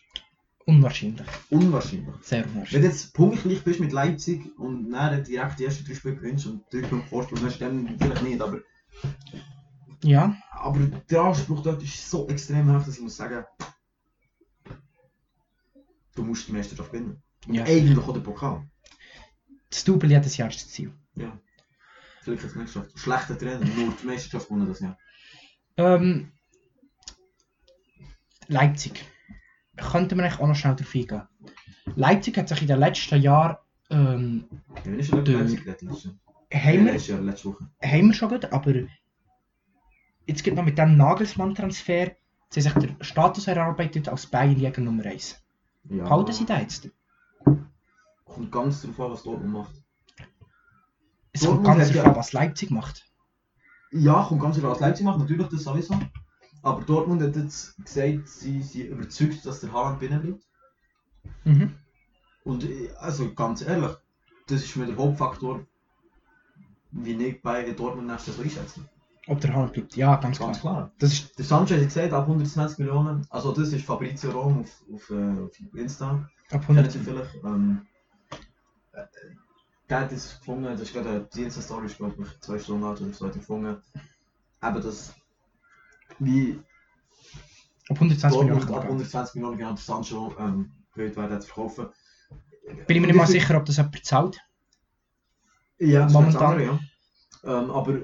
[0.67, 1.25] Unwahrscheinlich.
[1.49, 2.13] Unwahrscheinlich.
[2.21, 2.81] Sehr Wenn unwahrscheinlich.
[2.91, 6.61] du jetzt punktgleich bist mit Leipzig und dann direkt die ersten drei Spiele gewinnst und
[6.71, 8.59] drei Punkte Vorsprung hast, dann vielleicht nicht, aber,
[10.03, 13.45] Ja, aber der Anspruch dort ist so extrem hoch, dass ich muss sagen,
[16.15, 17.21] du musst die Meisterschaft gewinnen.
[17.47, 17.63] Und Ja.
[17.63, 18.69] eigentlich auch den Pokal.
[19.69, 20.91] das Double jedes Jahr ist das Ziel.
[21.15, 21.39] Ja.
[22.21, 22.91] Vielleicht hat es nicht geschafft.
[22.99, 24.97] Schlechter Trainer, nur die Meisterschaft gewonnen das Jahr.
[25.77, 26.31] Ähm,
[28.47, 29.05] Leipzig.
[29.77, 31.21] Könnten wir eigentlich auch noch schnell drauf eingehen.
[31.95, 33.57] Leipzig hat sich in den letzten Jahren
[33.89, 34.45] ähm,
[34.83, 35.87] Ja, ich schon Leipzig letzte
[36.53, 37.69] haben, wir, Jahr, letzte Woche.
[37.83, 38.73] haben wir schon gut, aber
[40.25, 42.11] jetzt gibt noch mit dem Nagelsmann-Transfer,
[42.49, 45.41] sie haben sich den Status erarbeitet als Bayernjäger Nummer 1.
[45.89, 46.03] Ja.
[46.03, 46.89] Behalten sie den jetzt?
[48.25, 49.73] Kommt ganz darauf an, was Dortmund macht.
[51.31, 53.05] Es kommt ganz darauf ja- an, was Leipzig macht.
[53.91, 55.93] Ja, kommt ganz darauf an, was Leipzig macht, natürlich das sowieso.
[56.63, 60.43] Aber Dortmund hat jetzt gesagt, sie sind überzeugt, dass der Haaland binnen bleibt.
[61.43, 61.75] Mhm.
[62.43, 63.91] Und äh, also ganz ehrlich,
[64.47, 65.65] das ist mir der Hauptfaktor,
[66.91, 68.81] wie ich bei Dortmund nächstes Jahr einschätze.
[69.27, 69.95] Ob der Haaland bleibt?
[69.95, 70.49] Ja, ganz klar.
[70.49, 70.91] Ganz klar.
[70.99, 74.83] Das ist Der Sanchez hat gesagt, ab 120 Millionen, also das ist Fabrizio Rom auf,
[74.93, 76.91] auf, äh, auf Insta, ab kennen 100.
[76.91, 77.35] Sie vielleicht.
[77.43, 77.85] Ähm,
[78.93, 79.03] äh,
[79.89, 83.01] der hat das gefunden, das ist gerade eine Dienststory, ist glaube ich zwei Stunden alt
[83.01, 83.81] oder so, hat gefunden,
[84.63, 85.13] eben das,
[86.19, 86.59] wie
[87.89, 88.59] Ab 120 Millionen.
[88.59, 90.35] Dortmund ab kann man 120 Millionen genau der Sancho
[91.39, 91.87] zu verkaufen.
[92.65, 92.85] gehen.
[92.85, 94.39] Bin ich mir nicht mal sicher, ob das jemand zahlt.
[95.79, 96.59] Ja, Momentan.
[96.59, 96.79] Ja.
[97.43, 97.99] Ähm, aber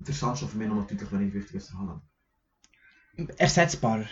[0.00, 2.02] der Sancho für mich noch deutlich weniger wichtig als der Haaland.
[3.38, 4.04] Ersetzbar.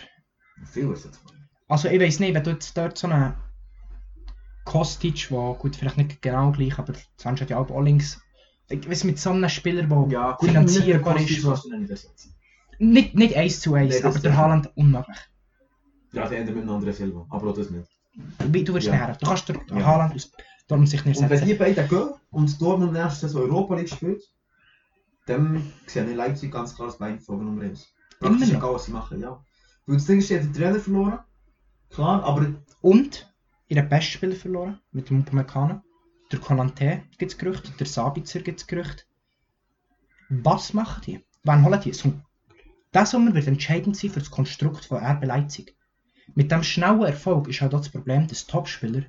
[0.71, 1.19] Viel jetzt.
[1.67, 3.33] Also ich weiß nicht, wenn du jetzt dort so einen
[4.63, 8.21] Kostic, der gut, vielleicht nicht genau gleich, aber Sanchez hat ja auch links.
[8.69, 11.45] Ich weiß mit so einem Spieler, der Ja, finanzierbar ist.
[11.45, 12.33] Was du nicht ersetzen.
[12.79, 14.37] Nicht, nicht 1 zu 1, Nee, das aber der.
[14.37, 15.17] Haaland unmöglich.
[16.11, 17.87] Ja, der Ende mit einem anderen Silber, aber auch das nicht.
[18.49, 18.93] Wie du wirst Ja.
[18.93, 19.17] näher.
[19.19, 19.85] Du kannst den Ja.
[19.85, 20.31] Haaland aus
[20.67, 21.47] Dortmund sich nicht Und wenn ersetzen.
[21.49, 24.23] die beiden gehen und Dortmund nächstes Europa League spielt,
[25.25, 27.87] dann sehe ich Leipzig ganz klar das Bein vor Nummer 1.
[28.21, 29.43] Immer Praktisch egal, was sie machen, ja.
[29.85, 31.19] Weil das Ding ist, sie hat den Trainer verloren.
[31.89, 33.33] Klar, aber Und
[33.67, 35.81] ihren besten Spieler verloren, mit dem Upamecano.
[36.33, 39.03] Der Konante gibt es Gerüchte, der Sabitzer gibt es Gerüchte.
[40.29, 41.23] Was machen die?
[41.43, 41.93] Wann holen die?
[42.91, 45.77] Der Sommer wird entscheidend sein für das Konstrukt von RB Leipzig.
[46.33, 49.03] Mit dem schnellen Erfolg ist halt auch das Problem, dass Topspieler,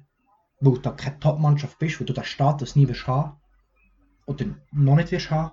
[0.60, 3.40] weil du da keine Topmannschaft bist, wo du den Status nie wirst haben,
[4.26, 5.52] oder noch nicht wirst haben,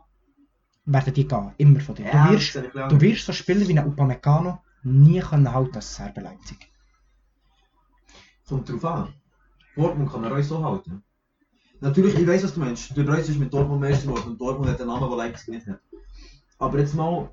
[0.83, 2.07] werden die gehen, immer von dir.
[2.07, 6.17] Ja, du, wirst, du wirst so Spieler wie ein Upamecano nie können halten als RB
[6.17, 6.69] Leipzig.
[8.45, 9.13] Kommt drauf an.
[9.77, 11.01] Dortmund kann er euch so halten.
[11.81, 12.95] Natürlich, ich weiß, was du meinst.
[12.95, 15.67] Der Reus ist mit Dortmund Meister geworden und Dortmund hat einen Namen, den Leipzig nicht
[15.67, 15.79] hat.
[16.59, 17.29] Aber jetzt mal,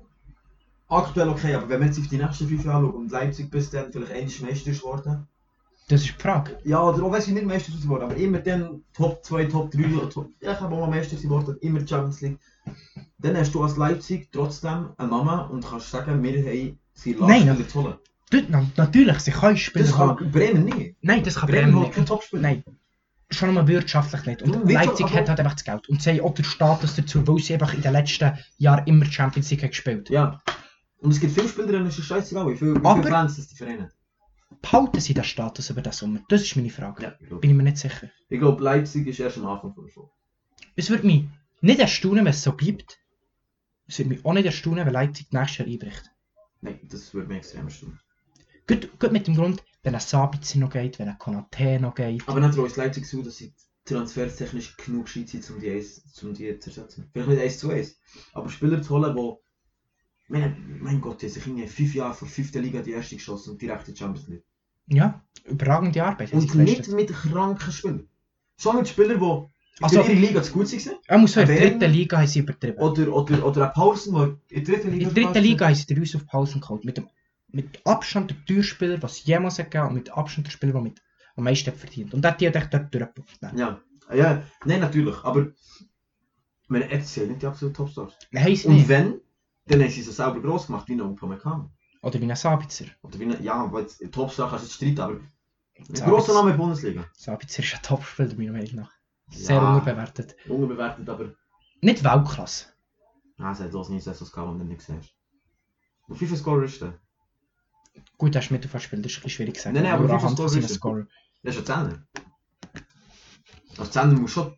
[0.87, 3.69] aktuell okay, aber wenn wir jetzt auf die nächsten fünf Jahre schauen und Leipzig bis
[3.69, 5.27] dann vielleicht endlich Meister ist geworden,
[5.87, 6.57] Das ist die Frage.
[6.63, 9.69] ja, oder auch wenn sie nicht Meister sind geworden, aber immer dann Top 2, Top
[9.71, 12.39] 3, oder Top, ja, ich habe auch mal Meister geworden, immer Champions League,
[13.19, 17.45] dann hast du als Leipzig trotzdem einen Namen und kannst sagen, wir haben sie Nein,
[17.47, 17.93] Lastspieler zu holen.
[18.31, 20.95] Du, na, natürlich, sie können Spieler Das kann Bremen nicht.
[21.01, 21.93] Nein, das kann Bremen Bremen nicht.
[21.93, 22.41] keinen Topspieler.
[22.43, 22.63] Nein,
[23.31, 24.41] schon einmal wirtschaftlich nicht.
[24.41, 25.87] Und wirtschaft- Leipzig aber- hat halt einfach das Geld.
[25.89, 29.05] Und sie haben auch den Status dazu, weil sie einfach in den letzten Jahren immer
[29.05, 30.41] Champions League haben gespielt Ja.
[31.01, 33.37] Und es gibt viele Spieler, denen ist es scheißegal, wie viel, wie Aber- viel Fans
[33.37, 33.89] das die Vereine.
[34.61, 36.19] Behalten sie den Status über den Sommer?
[36.27, 37.03] Das ist meine Frage.
[37.03, 37.29] Ja, ich.
[37.29, 38.09] Bin ich mir nicht sicher.
[38.29, 40.11] Ich glaube, Leipzig ist erst am Anfang von der Show.
[40.75, 41.25] Es würde mich
[41.61, 42.97] nicht erstaunen, wenn es so bleibt.
[43.87, 46.11] Es würde mich auch nicht erstaunen, wenn Leipzig nächstes Jahr einbricht.
[46.61, 47.99] Nein, das würde mich extrem stimmen.
[48.67, 52.27] Gut, gut mit dem Grund, wenn ein Sabitzer noch geht, wenn ein Konate noch geht.
[52.27, 53.53] Aber nicht uns Leipzig so, dass sie
[53.85, 57.09] transfertechnisch genug gescheit sind, um die, eins, um die zu ersetzen.
[57.11, 57.99] Vielleicht nicht 1 zu 1.
[58.33, 59.33] Aber Spieler zu holen, die.
[60.31, 63.51] Mein, mein Gott, die haben sich in fünf Jahren vor fünfter Liga die erste geschossen
[63.51, 64.43] und direkt in die Champions League.
[64.85, 66.33] Ja, überragende Arbeit.
[66.33, 68.07] Und nicht mit kranken Spielern.
[68.57, 70.97] Schon mit Spielern, die Also- in ihrer Liga zu gut waren.
[71.07, 72.77] Er muss so in der dritten Liga haben sie übertrieben.
[72.77, 75.75] Oder, oder, oder ein Paulsen, der in der dritten Liga In der dritten Liga haben
[75.75, 76.85] sie den auf Pausen geholt.
[76.85, 77.07] Mit, dem,
[77.51, 81.01] mit Abstand der Türspieler, was es jemals gegeben und mit Abstand der Spieler, der mit
[81.35, 82.13] am meisten verdient.
[82.13, 83.41] Und der hat echt dort durchgepumpt.
[83.41, 83.79] Nein, Ja,
[84.13, 85.15] ja, nein, natürlich.
[85.23, 85.47] Aber
[86.67, 88.13] meine jetzt sind nicht die absoluten Topstars.
[88.35, 88.87] haben sie Und nicht.
[88.89, 89.21] wenn,
[89.67, 91.71] dann haben sie es selber gross gemacht, wie noch Upamecano.
[92.01, 92.85] Oder wie ein Sabitzer.
[93.01, 95.19] Oder wie eine, ja, weil Topstar kannst du jetzt streiten, aber
[95.77, 97.05] ein grosser Name in der Bundesliga.
[97.13, 98.91] Sabitzer ist ein Topspieler, meiner Meinung nach.
[99.31, 99.73] Sehr Ja.
[99.75, 100.35] unterbewertet.
[100.47, 101.33] Unbewertet, aber
[101.81, 102.65] Nicht Weltklasse.
[103.37, 105.13] ja, es hat auch nie Saisons gehabt, wenn du nicht siehst.
[106.07, 106.93] Und wie viele Scorer ist der?
[108.17, 109.75] Gut, er ist Mittelfeldspieler, das ist ein bisschen schwierig zu sagen.
[109.75, 110.73] Nein, nein, aber anhand von seinen ist?
[110.75, 111.07] Scorer.
[111.43, 112.07] Der ist ein Zehner.
[113.77, 114.57] Als Zehner musst du schon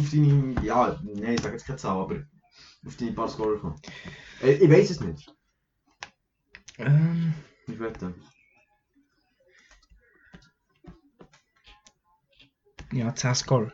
[0.00, 2.22] auf deine, ja, nein, ich sage jetzt keine Zahl, aber
[2.86, 3.80] auf deine paar Scorer kommen.
[4.42, 5.34] Äh, ich weiß es nicht.
[6.78, 7.32] Ähm,
[7.66, 8.14] Ich wette.
[12.92, 13.72] ja, 10 Scorer.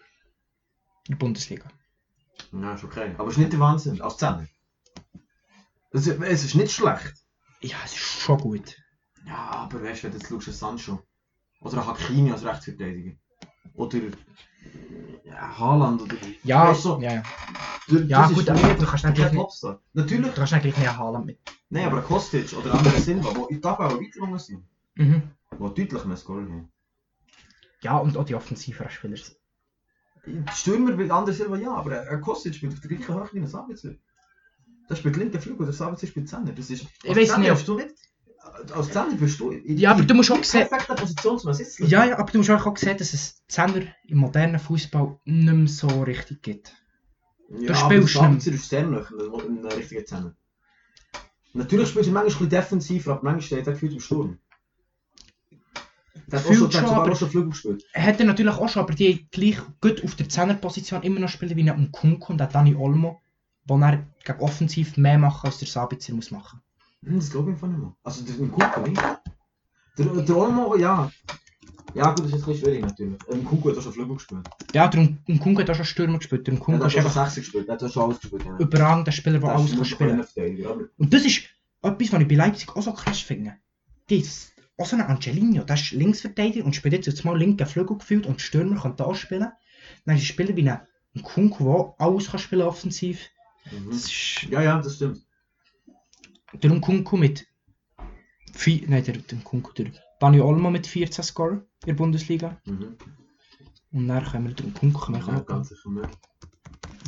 [1.09, 1.69] In der Bundesliga.
[2.53, 3.15] Ja, ist okay.
[3.19, 4.49] Aber es ist nicht der Wahnsinn, als Zehner.
[5.91, 7.15] Es ist, es ist nicht schlecht.
[7.61, 8.77] Ja, es ist schon gut.
[9.27, 11.03] Ja, aber weißt du, wenn du jetzt schaust, Sancho.
[11.61, 13.17] Oder ein Hakimi als Rechtsverteidiger.
[13.75, 13.99] Oder
[15.25, 16.17] ja, Haaland oder.
[16.43, 17.23] Ja, Weißt du, ja, ja.
[17.89, 19.81] das Ja, gut, aber du kannst nicht- Topstar.
[19.95, 20.27] Natürlich.
[20.31, 21.39] Du kannst eigentlich nicht einen Haaland mit.
[21.71, 24.65] Nein, aber ein Kostic oder ein anderer Silva, die in der Tabelle weiter unten sind.
[24.97, 25.23] Mhm.
[25.53, 26.69] Die deutlich mehr Scorer haben.
[27.81, 29.17] Ja, und auch die offensiven Spieler.
[30.55, 33.47] Stürmer will andere Silva ja, aber ein Kostic spielt auf der gleichen Höhe wie ein
[33.47, 33.95] Sabitzer.
[34.89, 36.53] Das spielt linker Flug oder Sabitzer spielt Zehner.
[36.53, 37.95] Das ist, Ich Zehner nicht, ob- du nicht.
[38.73, 41.87] Als Zehner bist du in Ja, aber du musst auch sehen- perfekter Position zum Sitzen.
[41.89, 45.67] Ja, ja, aber du musst auch sehen, dass es Zehner im modernen Fußball nicht mehr
[45.69, 46.75] so richtig gibt.
[47.51, 49.07] Ja, Du aber spielst Sabitzer ist sehr nah
[49.47, 50.35] in der richtigen Zehner.
[51.53, 54.39] Natürlich spielst du manchmal ein defensiver, aber manchmal steht er gefühlt im Sturm.
[56.27, 57.85] Der hat schon, schon, aber- auch schon Flügel gespielt.
[57.93, 61.29] Er hat er natürlich auch schon, aber die gleich gut auf der Zehnerposition immer noch
[61.29, 63.21] spielen wie ein Nkunku und der Dani Olmo,
[63.67, 66.61] wo er gegen offensiv mehr machen als der Sabitzer muss machen.
[67.07, 67.95] Hm, das glaube ich einfach nicht mehr.
[68.03, 69.03] Also der Nkunku nicht.
[69.99, 71.11] Der, der Olmo, ja.
[71.95, 73.19] Ja gut, das ist jetzt ein schwierig natürlich.
[73.29, 74.41] Äh, Nkunku hat auch schon Flügel gespielt.
[74.73, 76.47] Ja, der Nkunku hat auch schon Stürmer gespielt.
[76.47, 78.45] Der Er Nkunku hat ist schon einfach 60 gespielt, er hat schon alles gespielt.
[78.45, 78.57] Ja.
[78.59, 81.43] überragender Spieler, der Das alles ist kann spielen ein aber- Und das ist
[81.83, 83.55] etwas, was ich bei Leipzig auch so krass finde.
[84.09, 88.27] Ist auch so ein Angelino, der ist Linksverteidiger und spielt jetzt mal linken Flügel gefühlt
[88.27, 89.47] und Stürmer können da spielen.
[90.05, 90.81] Dann ist ein Spieler wie ein
[91.17, 93.21] Nkunku, der alles kann spielen offensiv.
[93.71, 93.91] Mhm.
[93.91, 95.21] Das ist Ja, ja, das stimmt.
[96.63, 97.47] Der Nkunku mit
[98.53, 102.61] vier, nein, der, der Nkunku, der Dani Olmo mit 14 Score in der Bundesliga.
[102.65, 102.97] Mhm.
[103.93, 106.11] Und dann können wir den Nkunku können wir Ja, ganz sicher mehr.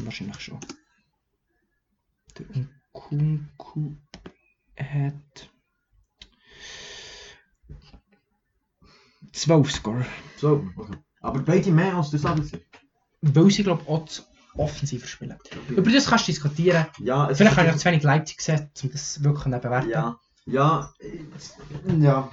[0.03, 0.59] Wahrscheinlich schon.
[2.39, 2.47] Der
[2.93, 3.97] Nkunku
[4.77, 5.51] hat
[9.33, 10.07] 12 Score.
[10.37, 10.97] So, okay.
[11.21, 12.59] Aber beide mehr als der Sabitzer.
[13.21, 14.07] Weil sie, glaube ich, auch
[14.57, 15.37] offensiver spielen.
[15.69, 16.87] Über das kannst du diskutieren.
[16.99, 19.91] Ja, es Vielleicht habe ich auch zu wenig Leipzig gesehen, um das wirklich nicht bewerten.
[19.91, 20.93] Ja, ja,
[21.99, 22.31] ja.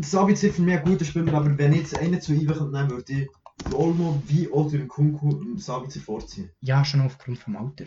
[0.00, 3.12] Sabitzer für mich ein guter Spieler, aber wenn ich jetzt einen zu Ivan nehmen würde,
[3.12, 3.28] ich
[3.72, 6.50] Olmo wie auch den Kunku Sabitzer vorziehen.
[6.60, 7.86] Ja, schon aufgrund vom Alter.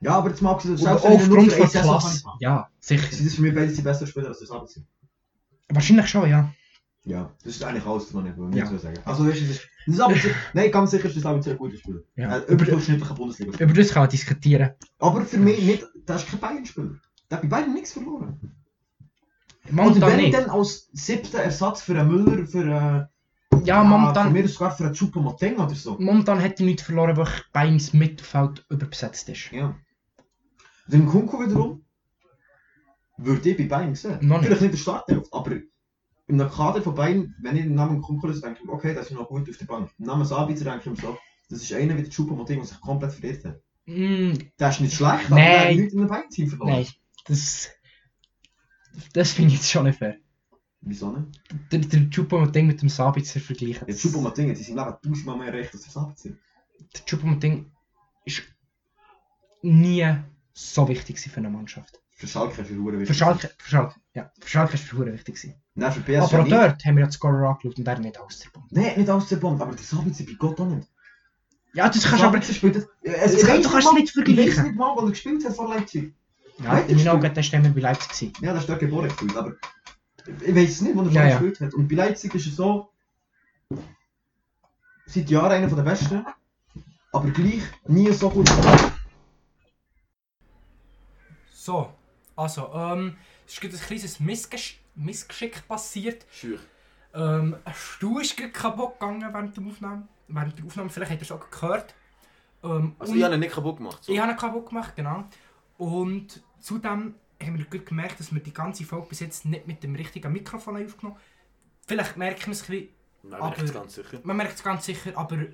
[0.00, 2.24] Ja, aber jetzt mag ich Oder selbst aufgrund von Klasse.
[2.40, 3.14] Ja, sicher.
[3.14, 4.80] Sind das für mich beide die besseren Spieler als der Sabitzer?
[5.68, 6.52] Wahrscheinlich schon, ja.
[7.08, 8.66] Ja, das ist eigentlich alles, was ich will, Ja.
[8.66, 8.98] so sagen.
[9.04, 11.56] Also, weißt du, das ist, das ist Sabitzer, nein, ganz sicher ist der Sabitzer ein
[11.58, 12.00] guter Spieler.
[12.16, 12.38] ja.
[12.38, 13.52] Äh, überdurchschnittlicher Bundesliga.
[13.64, 14.70] Über das kann man diskutieren.
[14.98, 16.96] Aber für mich nicht, der ist kein Bayern-Spieler.
[17.30, 18.40] Der hat bei Bayern nichts verloren.
[19.70, 20.34] Momentan wenn nicht.
[20.34, 23.08] dann als siebter Ersatz für einen Müller, für einen.
[23.64, 25.96] Ja, Für momentan, mir sogar für einen Choupo-Moting oder so.
[26.00, 29.50] momentan hätte ich nichts verloren, weil Beins Mittelfeld überbesetzt ist.
[29.52, 29.74] Ja.
[30.88, 31.84] Den Kunku wiederum
[33.16, 34.18] würde ich bei Bayern sehen.
[34.22, 34.46] Noch nicht.
[34.46, 35.52] Vielleicht nicht der Startelf, aber
[36.28, 39.12] in der von Bayern, wenn ich den Namen Kunku lese, denke ich, okay, das ist
[39.12, 39.90] noch gut auf der Bank.
[39.98, 42.80] Im Namen Sabitzer denke ich mir so, das ist einer wie der Choupo-Moting, der sich
[42.80, 43.60] komplett verirrt hat.
[43.86, 46.70] Mm, Der ist nicht schlecht, aber der hat nichts in einem Bayern-Team verloren.
[46.70, 46.86] nein,
[47.26, 47.70] das.
[49.12, 50.16] Das finde ich jetzt schon nicht fair.
[50.80, 51.40] Wieso nicht?
[51.70, 53.86] Der, der Choupo-Moting mit dem Sabitzer vergleichen.
[53.86, 56.30] Ja, Choupo-Moting, die sind Leben tausendmal mehr recht als der Sabitzer.
[56.94, 57.70] Der Choupo-Moting
[58.24, 58.42] ist
[59.62, 60.06] nie
[60.54, 62.00] so wichtig für eine Mannschaft.
[62.18, 63.16] Für Schalke ist er verdammt Für wichtig.
[63.18, 65.54] Schalke, für Schalke, ja, für Schalke ist es verdammt wichtig gewesen.
[65.74, 66.52] Nein, für PSG Aber auch nicht.
[66.56, 68.72] dort haben wir ja den Scorer angeschaut und der hat nicht alles zerbombt.
[68.72, 70.88] Nein, nicht alles zerbombt, aber der Sabitzer bei Gott auch nicht.
[71.74, 72.32] Ja, das kannst du aber...
[72.38, 72.84] Sabitzer spielt das...
[73.02, 74.62] Es, Das kann- du kannst es nicht Ich weiß vergleichen.
[74.64, 76.14] nicht mal, wann er gespielt hat vor Leipzig.
[76.58, 78.32] Ja, in meinen Augen der Stemmer bei Leipzig gewesen.
[78.42, 79.52] Ja, der ist dort geboren gefühlt, aber
[80.40, 81.38] ich weiß es nicht, wann er Ja, vorher ja.
[81.38, 81.74] gespielt hat.
[81.74, 82.90] Und bei Leipzig ist er so
[85.04, 86.24] seit Jahren einer der Besten,
[87.12, 88.50] aber gleich nie so gut.
[91.52, 91.92] So,
[92.36, 96.24] also, ähm, es ist ein kleines Missgesch Missgeschick passiert.
[96.30, 96.58] Schür.
[97.14, 100.08] Ähm, ein Stuhl ist gerade kaputt gegangen während der Aufnahme.
[100.28, 101.94] Während der Aufnahme, vielleicht habt ihr es auch gehört.
[102.64, 104.04] Ähm, Also ich habe ihn nicht kaputt gemacht.
[104.04, 104.12] So.
[104.12, 105.24] Ich habe ihn kaputt gemacht, genau.
[105.78, 109.82] Und zudem haben wir gut gemerkt, dass wir die ganze Folge bis jetzt nicht mit
[109.82, 111.18] dem richtigen Mikrofon haben aufgenommen
[111.86, 112.88] Vielleicht merken wir es ein bisschen,
[113.22, 114.20] Nein, aber- ich es ganz sicher.
[114.24, 115.48] man merkt es ganz sicher, aber wir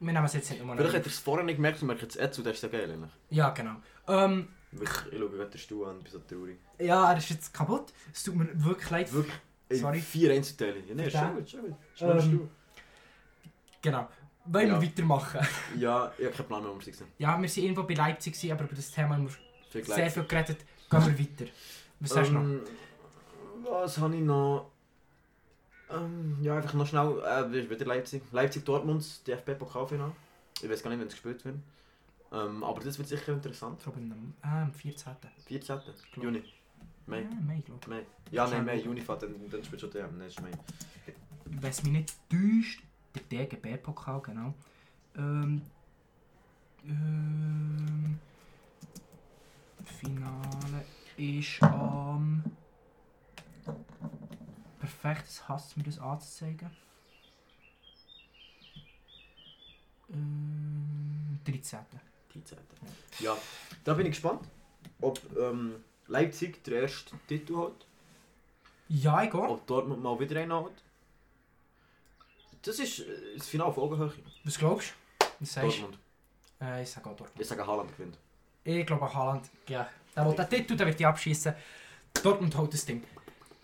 [0.00, 2.14] nehmen es jetzt nicht nochmal Vielleicht hat er es vorher nicht gemerkt und merkt es
[2.14, 3.10] jetzt und das ist ja geil eigentlich.
[3.30, 3.76] Ja, genau.
[4.06, 6.58] Ähm, Wirklich, ich schaue gerade den Stuhl an, bin so traurig.
[6.78, 7.92] ja, er ist jetzt kaputt.
[8.12, 9.12] Es tut mir wirklich leid.
[9.12, 9.34] Wirklich?
[9.68, 10.00] In Sorry.
[10.00, 10.80] vier Einzelteile.
[10.80, 11.74] Ja, nein, ist schon gut, schon gut.
[12.00, 12.48] Ein Ähm, Stuhl.
[13.82, 14.08] Genau.
[14.46, 14.80] Wollen Ja.
[14.80, 15.40] wir weitermachen?
[15.78, 17.08] Ja, ich habe keinen Plan mehr, wir sind.
[17.18, 19.28] Ja, wir waren irgendwo bei Leipzig, gewesen, aber über das Thema haben
[19.72, 20.58] wir sehr viel geredet.
[20.90, 21.50] Gehen wir weiter.
[22.00, 22.40] Was hast du noch?
[22.42, 22.60] Ähm,
[23.64, 24.70] Was habe ich noch?
[25.90, 27.22] Ähm, ja, einfach noch schnell.
[27.24, 28.22] Äh, wieder Leipzig.
[28.32, 30.12] Leipzig-Dortmunds, DFB-Pokalfinale.
[30.62, 31.56] Ich weiß gar nicht, wenn es gespielt wird.
[32.34, 33.76] Ähm, aber das wird sicher interessant.
[33.78, 35.12] Ich glaube, am ah, am 14.
[35.46, 35.78] 14.
[36.20, 36.42] Juni.
[37.06, 37.20] Mai.
[37.20, 37.88] Ja, Mai, glaube ich.
[37.88, 38.06] Mai.
[38.30, 40.10] Ja, nein, Mai, Juni fährt, dann, dann spielt schon der.
[40.10, 40.50] Nein, ist Mai.
[41.44, 42.82] wenn es mich nicht täuscht,
[43.14, 44.54] der DGB-Pokal, genau.
[45.16, 45.62] Ähm,
[46.84, 48.18] ähm,
[49.84, 50.84] Finale
[51.16, 52.42] ist am.
[54.80, 56.70] perfekt, es hasst mir das anzuzeigen.
[60.12, 61.78] Ähm, 13.
[62.42, 62.58] 13.
[63.20, 63.36] Ja,
[63.84, 64.42] da bin ich gespannt,
[65.00, 67.86] ob ähm, Leipzig den ersten Titel hat,
[68.88, 69.40] Ja, ich gehe.
[69.40, 70.72] ob Dortmund mal wieder einen hat.
[72.62, 74.12] Das ist äh, das Finale auf Augenhöhe.
[74.44, 75.24] Was glaubst du?
[75.40, 75.78] Was sagst?
[75.78, 75.98] Dortmund.
[76.60, 77.40] Äh, ich sage auch Dortmund.
[77.40, 78.18] Ich sage Haaland gewinnt.
[78.64, 81.54] Ich glaube, Haaland, ja, der will den Titel, der wird die abschießen.
[82.22, 83.02] Dortmund holt das Ding.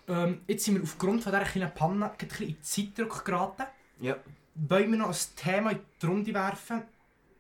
[0.09, 3.65] Ähm, jetzt sind wir aufgrund von dieser kleinen Panne ein bisschen in Zeitdruck geraten.
[4.01, 4.17] Ja.
[4.55, 6.83] Wollen wir noch ein Thema in die Runde werfen?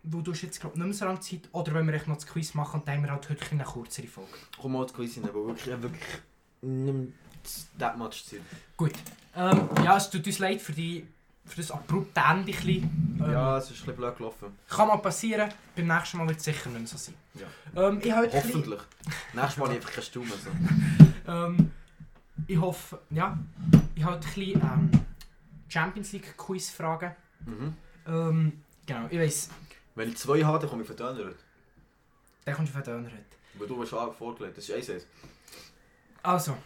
[0.02, 1.48] Wo du hast jetzt glaube nicht mehr so lange Zeit.
[1.52, 4.06] Oder wollen wir echt noch das Quiz machen dann haben wir halt heute eine kürzere
[4.06, 4.30] Folge.
[4.60, 6.02] Komm mal zu Quiz rein, aber wirklich, ich habe wirklich
[6.62, 7.12] nicht
[7.78, 8.40] that much Zeit.
[8.76, 8.92] Gut.
[9.36, 11.06] Ähm, ja, es tut uns leid für, die,
[11.44, 12.44] für das abrupte Ende.
[12.52, 13.18] bisschen.
[13.22, 14.46] Ähm, Ja, es ist ein bisschen blöd gelaufen.
[14.68, 15.50] Kann mal passieren.
[15.76, 17.14] Beim nächsten Mal wird es sicher nicht mehr so sein.
[17.34, 17.88] Ja.
[17.88, 18.80] Ähm, ich heute Hoffentlich.
[19.34, 20.26] Nächstes Mal einfach keine Stimme.
[20.26, 20.50] So.
[21.28, 21.70] Ähm,
[22.48, 23.38] ich hoffe, ja,
[23.94, 24.90] ich habe ein bisschen ähm,
[25.68, 27.14] Champions League Quiz Fragen.
[27.46, 27.74] Mhm.
[28.08, 28.52] Ähm,
[28.84, 29.50] genau, ich weiss,
[30.00, 31.34] Wenn ich zwei habe, dann komme ich von Döner.
[32.46, 33.10] der kommt von Döner.
[33.10, 33.36] heute.
[33.52, 34.56] Weil du hast vorgelegt.
[34.56, 35.04] Das ist 1-1.
[36.22, 36.56] Also,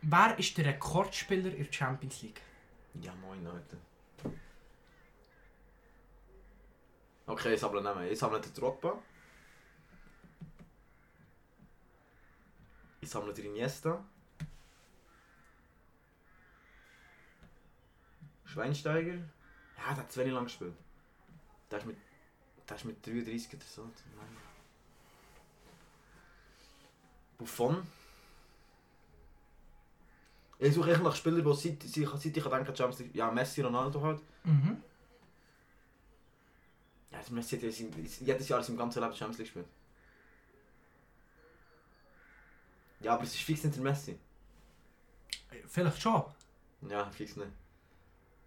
[0.00, 2.40] wer ist der Rekordspieler in der Champions League?
[3.02, 3.76] Ja, moin, Leute.
[7.26, 8.06] Okay, ich sammle Namen.
[8.06, 8.98] Ich sammle den Drogba.
[13.02, 14.02] Ich sammle den Iniesta.
[18.46, 19.12] Schweinsteiger.
[19.12, 20.72] Ja, der hat zu wenig lang gespielt.
[21.70, 21.96] Der ist mit,
[22.68, 23.90] der ist mit 33 oder so.
[27.38, 27.86] Buffon.
[30.58, 33.60] Ich suche echt nach Spielern, die seit, seit, ich an denke, Champions League, ja, Messi,
[33.60, 34.20] Ronaldo halt.
[34.42, 34.82] Mhm.
[37.12, 37.62] Ja, also Messi hat
[38.20, 39.68] jedes Jahr in seinem ganzen Leben Champions League gespielt.
[43.00, 44.18] Ja, aber es ist fix nicht der Messi.
[45.68, 46.24] Vielleicht schon.
[46.88, 47.52] Ja, fix nicht.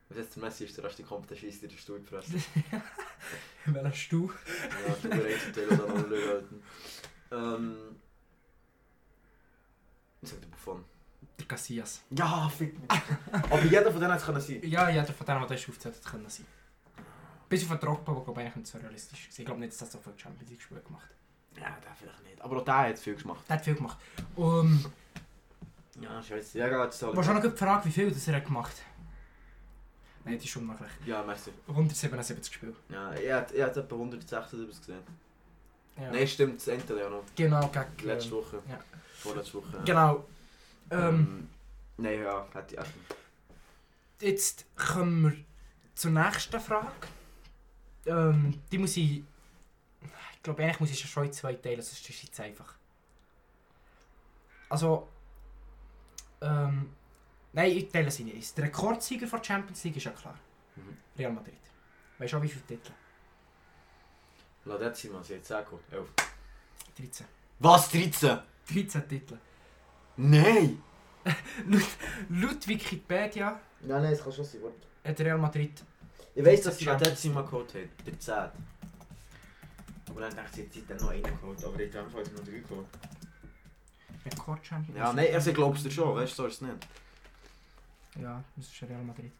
[0.09, 2.01] Was jetzt der Messi ist, der Rest kommt, der schießt dir den Stuhl
[3.21, 3.75] gefressen.
[3.75, 4.33] Welcher Stuhl?
[4.87, 6.63] ja, du bereits im Teil dann noch halten.
[7.31, 7.77] Ähm.
[10.21, 10.83] Ich sag der Buffon.
[11.39, 12.01] Der Casillas.
[12.11, 12.89] Ja, fick mich.
[13.31, 14.59] aber jeder von denen hätte es können sein.
[14.63, 16.45] Ja, jeder von denen, die das aufgezählt hat, können sein.
[17.49, 19.39] Bis auf den Drogba, der glaube ich eigentlich nicht so realistisch ist.
[19.39, 21.61] Ich glaube nicht, dass er so viel Champions League Spiele gemacht hat.
[21.61, 22.41] Ja, der vielleicht nicht.
[22.41, 23.43] Aber auch der hat viel gemacht.
[23.49, 23.97] Der hat viel gemacht.
[24.35, 24.85] Um,
[25.99, 26.57] Ja, scheiße.
[26.57, 28.85] Ja, geht jetzt Wahrscheinlich noch die Frage, wie viel das er hat gemacht hat.
[30.23, 30.91] Nein, das ist unmöglich.
[31.05, 31.51] Ja, merci.
[31.67, 32.75] 177 Spiele.
[32.89, 35.03] Ja, er hat etwa 176 gesehen.
[35.97, 36.11] Ja.
[36.11, 37.23] Nein, stimmt, das Ende ja noch.
[37.35, 38.07] Genau, gegen...
[38.07, 38.61] Letzte Woche.
[38.69, 38.79] ja.
[39.15, 39.77] Vorletzte Woche.
[39.77, 39.83] ja.
[39.83, 40.25] Genau.
[40.91, 41.49] Ähm,
[41.97, 42.85] Nein, ja, hätte ich auch.
[44.19, 45.37] jetzt kommen wir
[45.95, 46.91] zur nächsten Frage.
[48.05, 49.23] Ähm, die muss ich...
[50.01, 52.75] Ich glaube, eigentlich muss ich schon in zwei teilen, sonst ist es jetzt einfach.
[54.69, 55.07] Also...
[56.41, 56.89] Ähm,
[57.53, 58.57] nein, ich teile sie nicht.
[58.57, 60.37] Der Rekordsieger der Champions League ist ja klar.
[60.75, 60.97] Mhm.
[61.17, 61.53] Real Madrid.
[62.17, 62.91] Weißt du auch, wie viele Titel?
[64.65, 65.83] La Decima, sie hat 10 geholt.
[65.91, 66.07] 11.
[66.97, 67.25] 13.
[67.59, 67.89] Was?
[67.89, 68.39] 13?
[68.71, 69.37] 13 Titel.
[70.17, 70.83] Nein!
[71.67, 71.83] Laut,
[72.29, 74.61] laut Wikipedia Nein, nein, es kann schon sein.
[74.63, 74.87] Warte.
[75.03, 75.83] hat Real Madrid
[76.33, 78.05] Ich weiss, dass sie La Decima geholt hat.
[78.05, 78.33] Der 10.
[80.09, 81.63] Aber dann dachte ich, sie hat dann noch einen geholt.
[81.63, 82.87] Aber in dem Fall hat sie noch 3 geholt.
[84.25, 86.87] Rekord Champions Ja, nein, also glaubst du schon, weißt du, so ist es nicht.
[88.19, 89.31] Ja, das ist Real Madrid.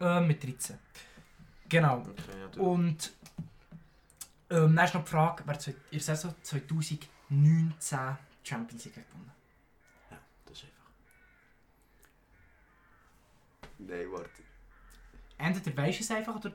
[0.00, 0.78] Äh, mit 13.
[1.68, 1.98] Genau.
[1.98, 2.12] Okay,
[2.56, 2.60] ja.
[2.62, 3.12] Und
[4.50, 7.98] ähm, dann ist noch die Frage, wer in der Saison 2019
[8.42, 9.30] Champions League gewonnen
[10.46, 10.90] Das ist einfach.
[13.78, 14.30] Nein, warte.
[15.38, 16.52] Entweder weisst du es einfach oder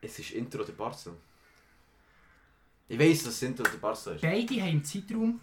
[0.00, 1.10] Es ist Inter oder Barca.
[2.88, 4.20] Ich weiss, dass es Inter oder Barca ist.
[4.22, 5.40] beide haben im Zeitraum,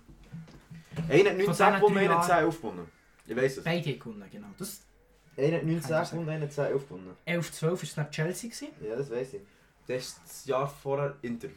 [1.10, 2.88] Einer hat 19 Von diesen gewonnen, einer hat Jahren- 10 aufgewonnen.
[3.26, 3.64] Ich weiss es.
[3.64, 4.48] beide haben gewonnen, genau.
[4.58, 4.82] Das
[5.40, 6.10] Einer hat Kann ich 19 sagen.
[6.12, 7.16] gewonnen, einer hat 10 aufgewonnen.
[7.26, 8.50] 11-12 war es nach Chelsea.
[8.50, 8.68] Gewesen.
[8.82, 9.42] Ja, das weiss ich.
[9.88, 11.50] Das ist das Jahr vorher Inter.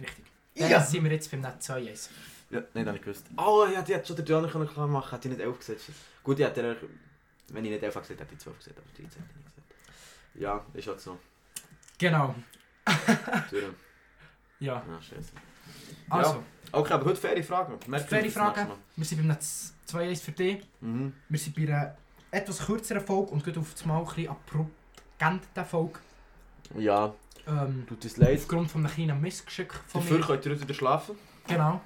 [0.00, 0.24] Richtig.
[0.54, 0.68] Ja.
[0.68, 2.10] Dann sind wir jetzt beim Net 2 1
[2.50, 3.26] Ja, nein, das habe ich gewusst.
[3.36, 5.90] Oh, ja, die hat schon den Döner klar machen, hat die nicht 11 gesetzt.
[6.22, 6.76] Gut, die hat er,
[7.48, 9.68] wenn ich nicht 11 gesagt hätte, ich 12 gesagt, aber 13 hätte ich nicht gesagt.
[10.34, 11.18] Ja, ist halt so.
[11.98, 12.34] Genau.
[14.60, 14.82] Ja.
[14.88, 15.32] Ja, scheiße.
[16.10, 17.74] Also, Okay, aber heute faire Fragen.
[17.86, 18.68] Merkt Faire Fragen.
[18.96, 20.62] wir sind beim Net 2 1 für dich.
[20.80, 21.12] Mhm.
[21.28, 21.94] Wir sind bei einer
[22.30, 24.70] etwas kürzeren Folge und gehen auf das Mal ein bisschen abrupt
[25.68, 25.98] Folge.
[26.76, 27.12] Ja,
[27.46, 28.38] Ähm, tut es leid.
[28.38, 30.24] aufgrund von einem kleinen Missgeschick von Dafür mir.
[30.26, 31.16] könnt ihr wieder schlafen.
[31.46, 31.80] Genau.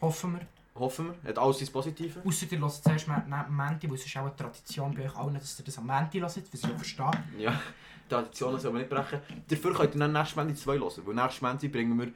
[0.00, 0.40] Hoffen wir.
[0.74, 1.30] Hoffen wir.
[1.30, 2.20] Hat alles das Positive.
[2.24, 5.34] Ausser ihr hört zuerst am Menti, weil es ist auch eine Tradition bei euch allen,
[5.34, 7.10] dass ihr das am Menti hört, was ich auch verstehe.
[7.38, 7.60] Ja,
[8.08, 9.20] Traditionen soll man nicht brechen.
[9.48, 10.92] Dafür könnt ihr dann nächstes Montag zwei hören.
[11.06, 12.08] Weil nächstes Montag bringen wir,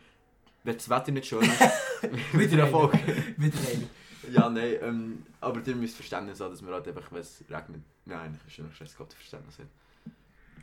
[0.68, 1.60] wenn das Wetter nicht schön ist,
[2.32, 2.98] wieder eine Folge.
[3.36, 3.88] Wieder eine.
[4.34, 7.80] Ja, nein, ähm, aber ihr müsst Verständnis haben, dass wir halt einfach, wenn es regnet,
[8.06, 9.70] ja, eigentlich ist es noch scheiß Gott, Verständnis haben.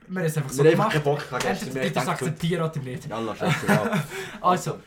[0.07, 1.03] Wir haben es einfach so Wir haben einfach gemacht.
[1.03, 1.45] keinen Bock gehabt.
[1.45, 3.07] Entweder Wir ihr das akzeptieren oder nicht.
[3.09, 4.03] Jalla, scheiße,
[4.41, 4.79] Also,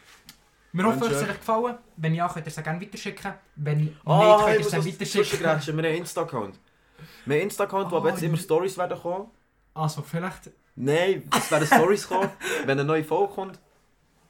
[0.73, 1.79] wir hoffen, es hat euch- gefallen.
[1.97, 3.33] Wenn ja, könnt ihr es gerne weiterschicken.
[3.57, 5.41] Wenn nicht, Ah, könnt ich ihr es das weiterschicken.
[5.41, 6.55] Wir haben einen Insta-Account.
[6.55, 8.43] Wir haben einen Insta-Account, wo Ah, aber jetzt immer ja.
[8.43, 9.27] Stories werden kommen.
[9.75, 10.51] Also, vielleicht...
[10.77, 12.31] Nein, es werden Stories kommen,
[12.65, 13.59] wenn eine neue Folge kommt.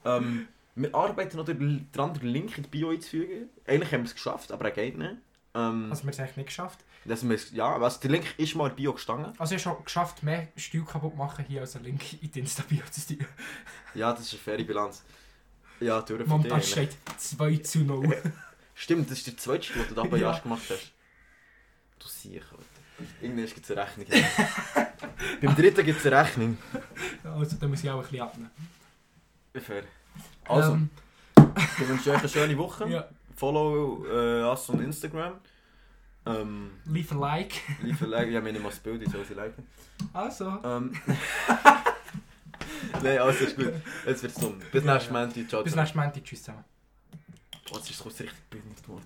[0.07, 0.49] Ähm,
[0.81, 3.49] Wir arbeiten noch den, den Link in die Bio einzufügen.
[3.67, 5.17] Eigentlich haben wir es geschafft, aber er geht nicht.
[5.55, 6.79] Ähm, Also wir haben es eigentlich nicht geschafft.
[7.05, 9.33] dass ja, also der Link ist mal in die Bio gestanden.
[9.39, 12.41] Also ich habe schon geschafft, mehr Stil kaputt machen, hier als einen Link in die
[12.41, 13.27] Insta-Bio zu tun.
[13.95, 15.03] Ja, das ist eine faire Bilanz.
[15.81, 18.17] Ja, durch Momentan steht 2 zu 0.
[18.75, 20.31] Stimmt, das ist der zweite Stil, den du aber Ja.
[20.31, 20.93] erst gemacht hast.
[21.99, 22.65] Du siehst, Alter.
[23.21, 24.07] Irgendwann gibt es eine Rechnung.
[25.41, 26.59] Beim dritten gibt es eine Rechnung.
[27.25, 28.51] Also da muss ich auch ein bisschen abnehmen.
[29.61, 29.83] Fair.
[30.49, 30.91] Also, Ähm,
[31.37, 32.89] ich wünsche euch eine schöne Woche.
[32.91, 35.35] ja, Follow äh, uns on Instagram.
[36.27, 37.55] Ähm, leave a like.
[37.83, 39.67] liebe Like, ja, wir nehmen mal das Bild, ich soll sie liken.
[40.13, 40.59] Also.
[40.65, 40.93] Ähm,
[43.03, 43.73] Nein, alles ist gut.
[44.07, 44.61] Jetzt wird's dumm.
[44.73, 45.13] Bis Ja, nächstes ja.
[45.13, 45.49] Mal.
[45.49, 46.13] Ciao, Bis nächstes Mal.
[46.13, 46.65] Tschüss zusammen.
[47.71, 49.03] Oh, jetzt ist es richtig behindert worden.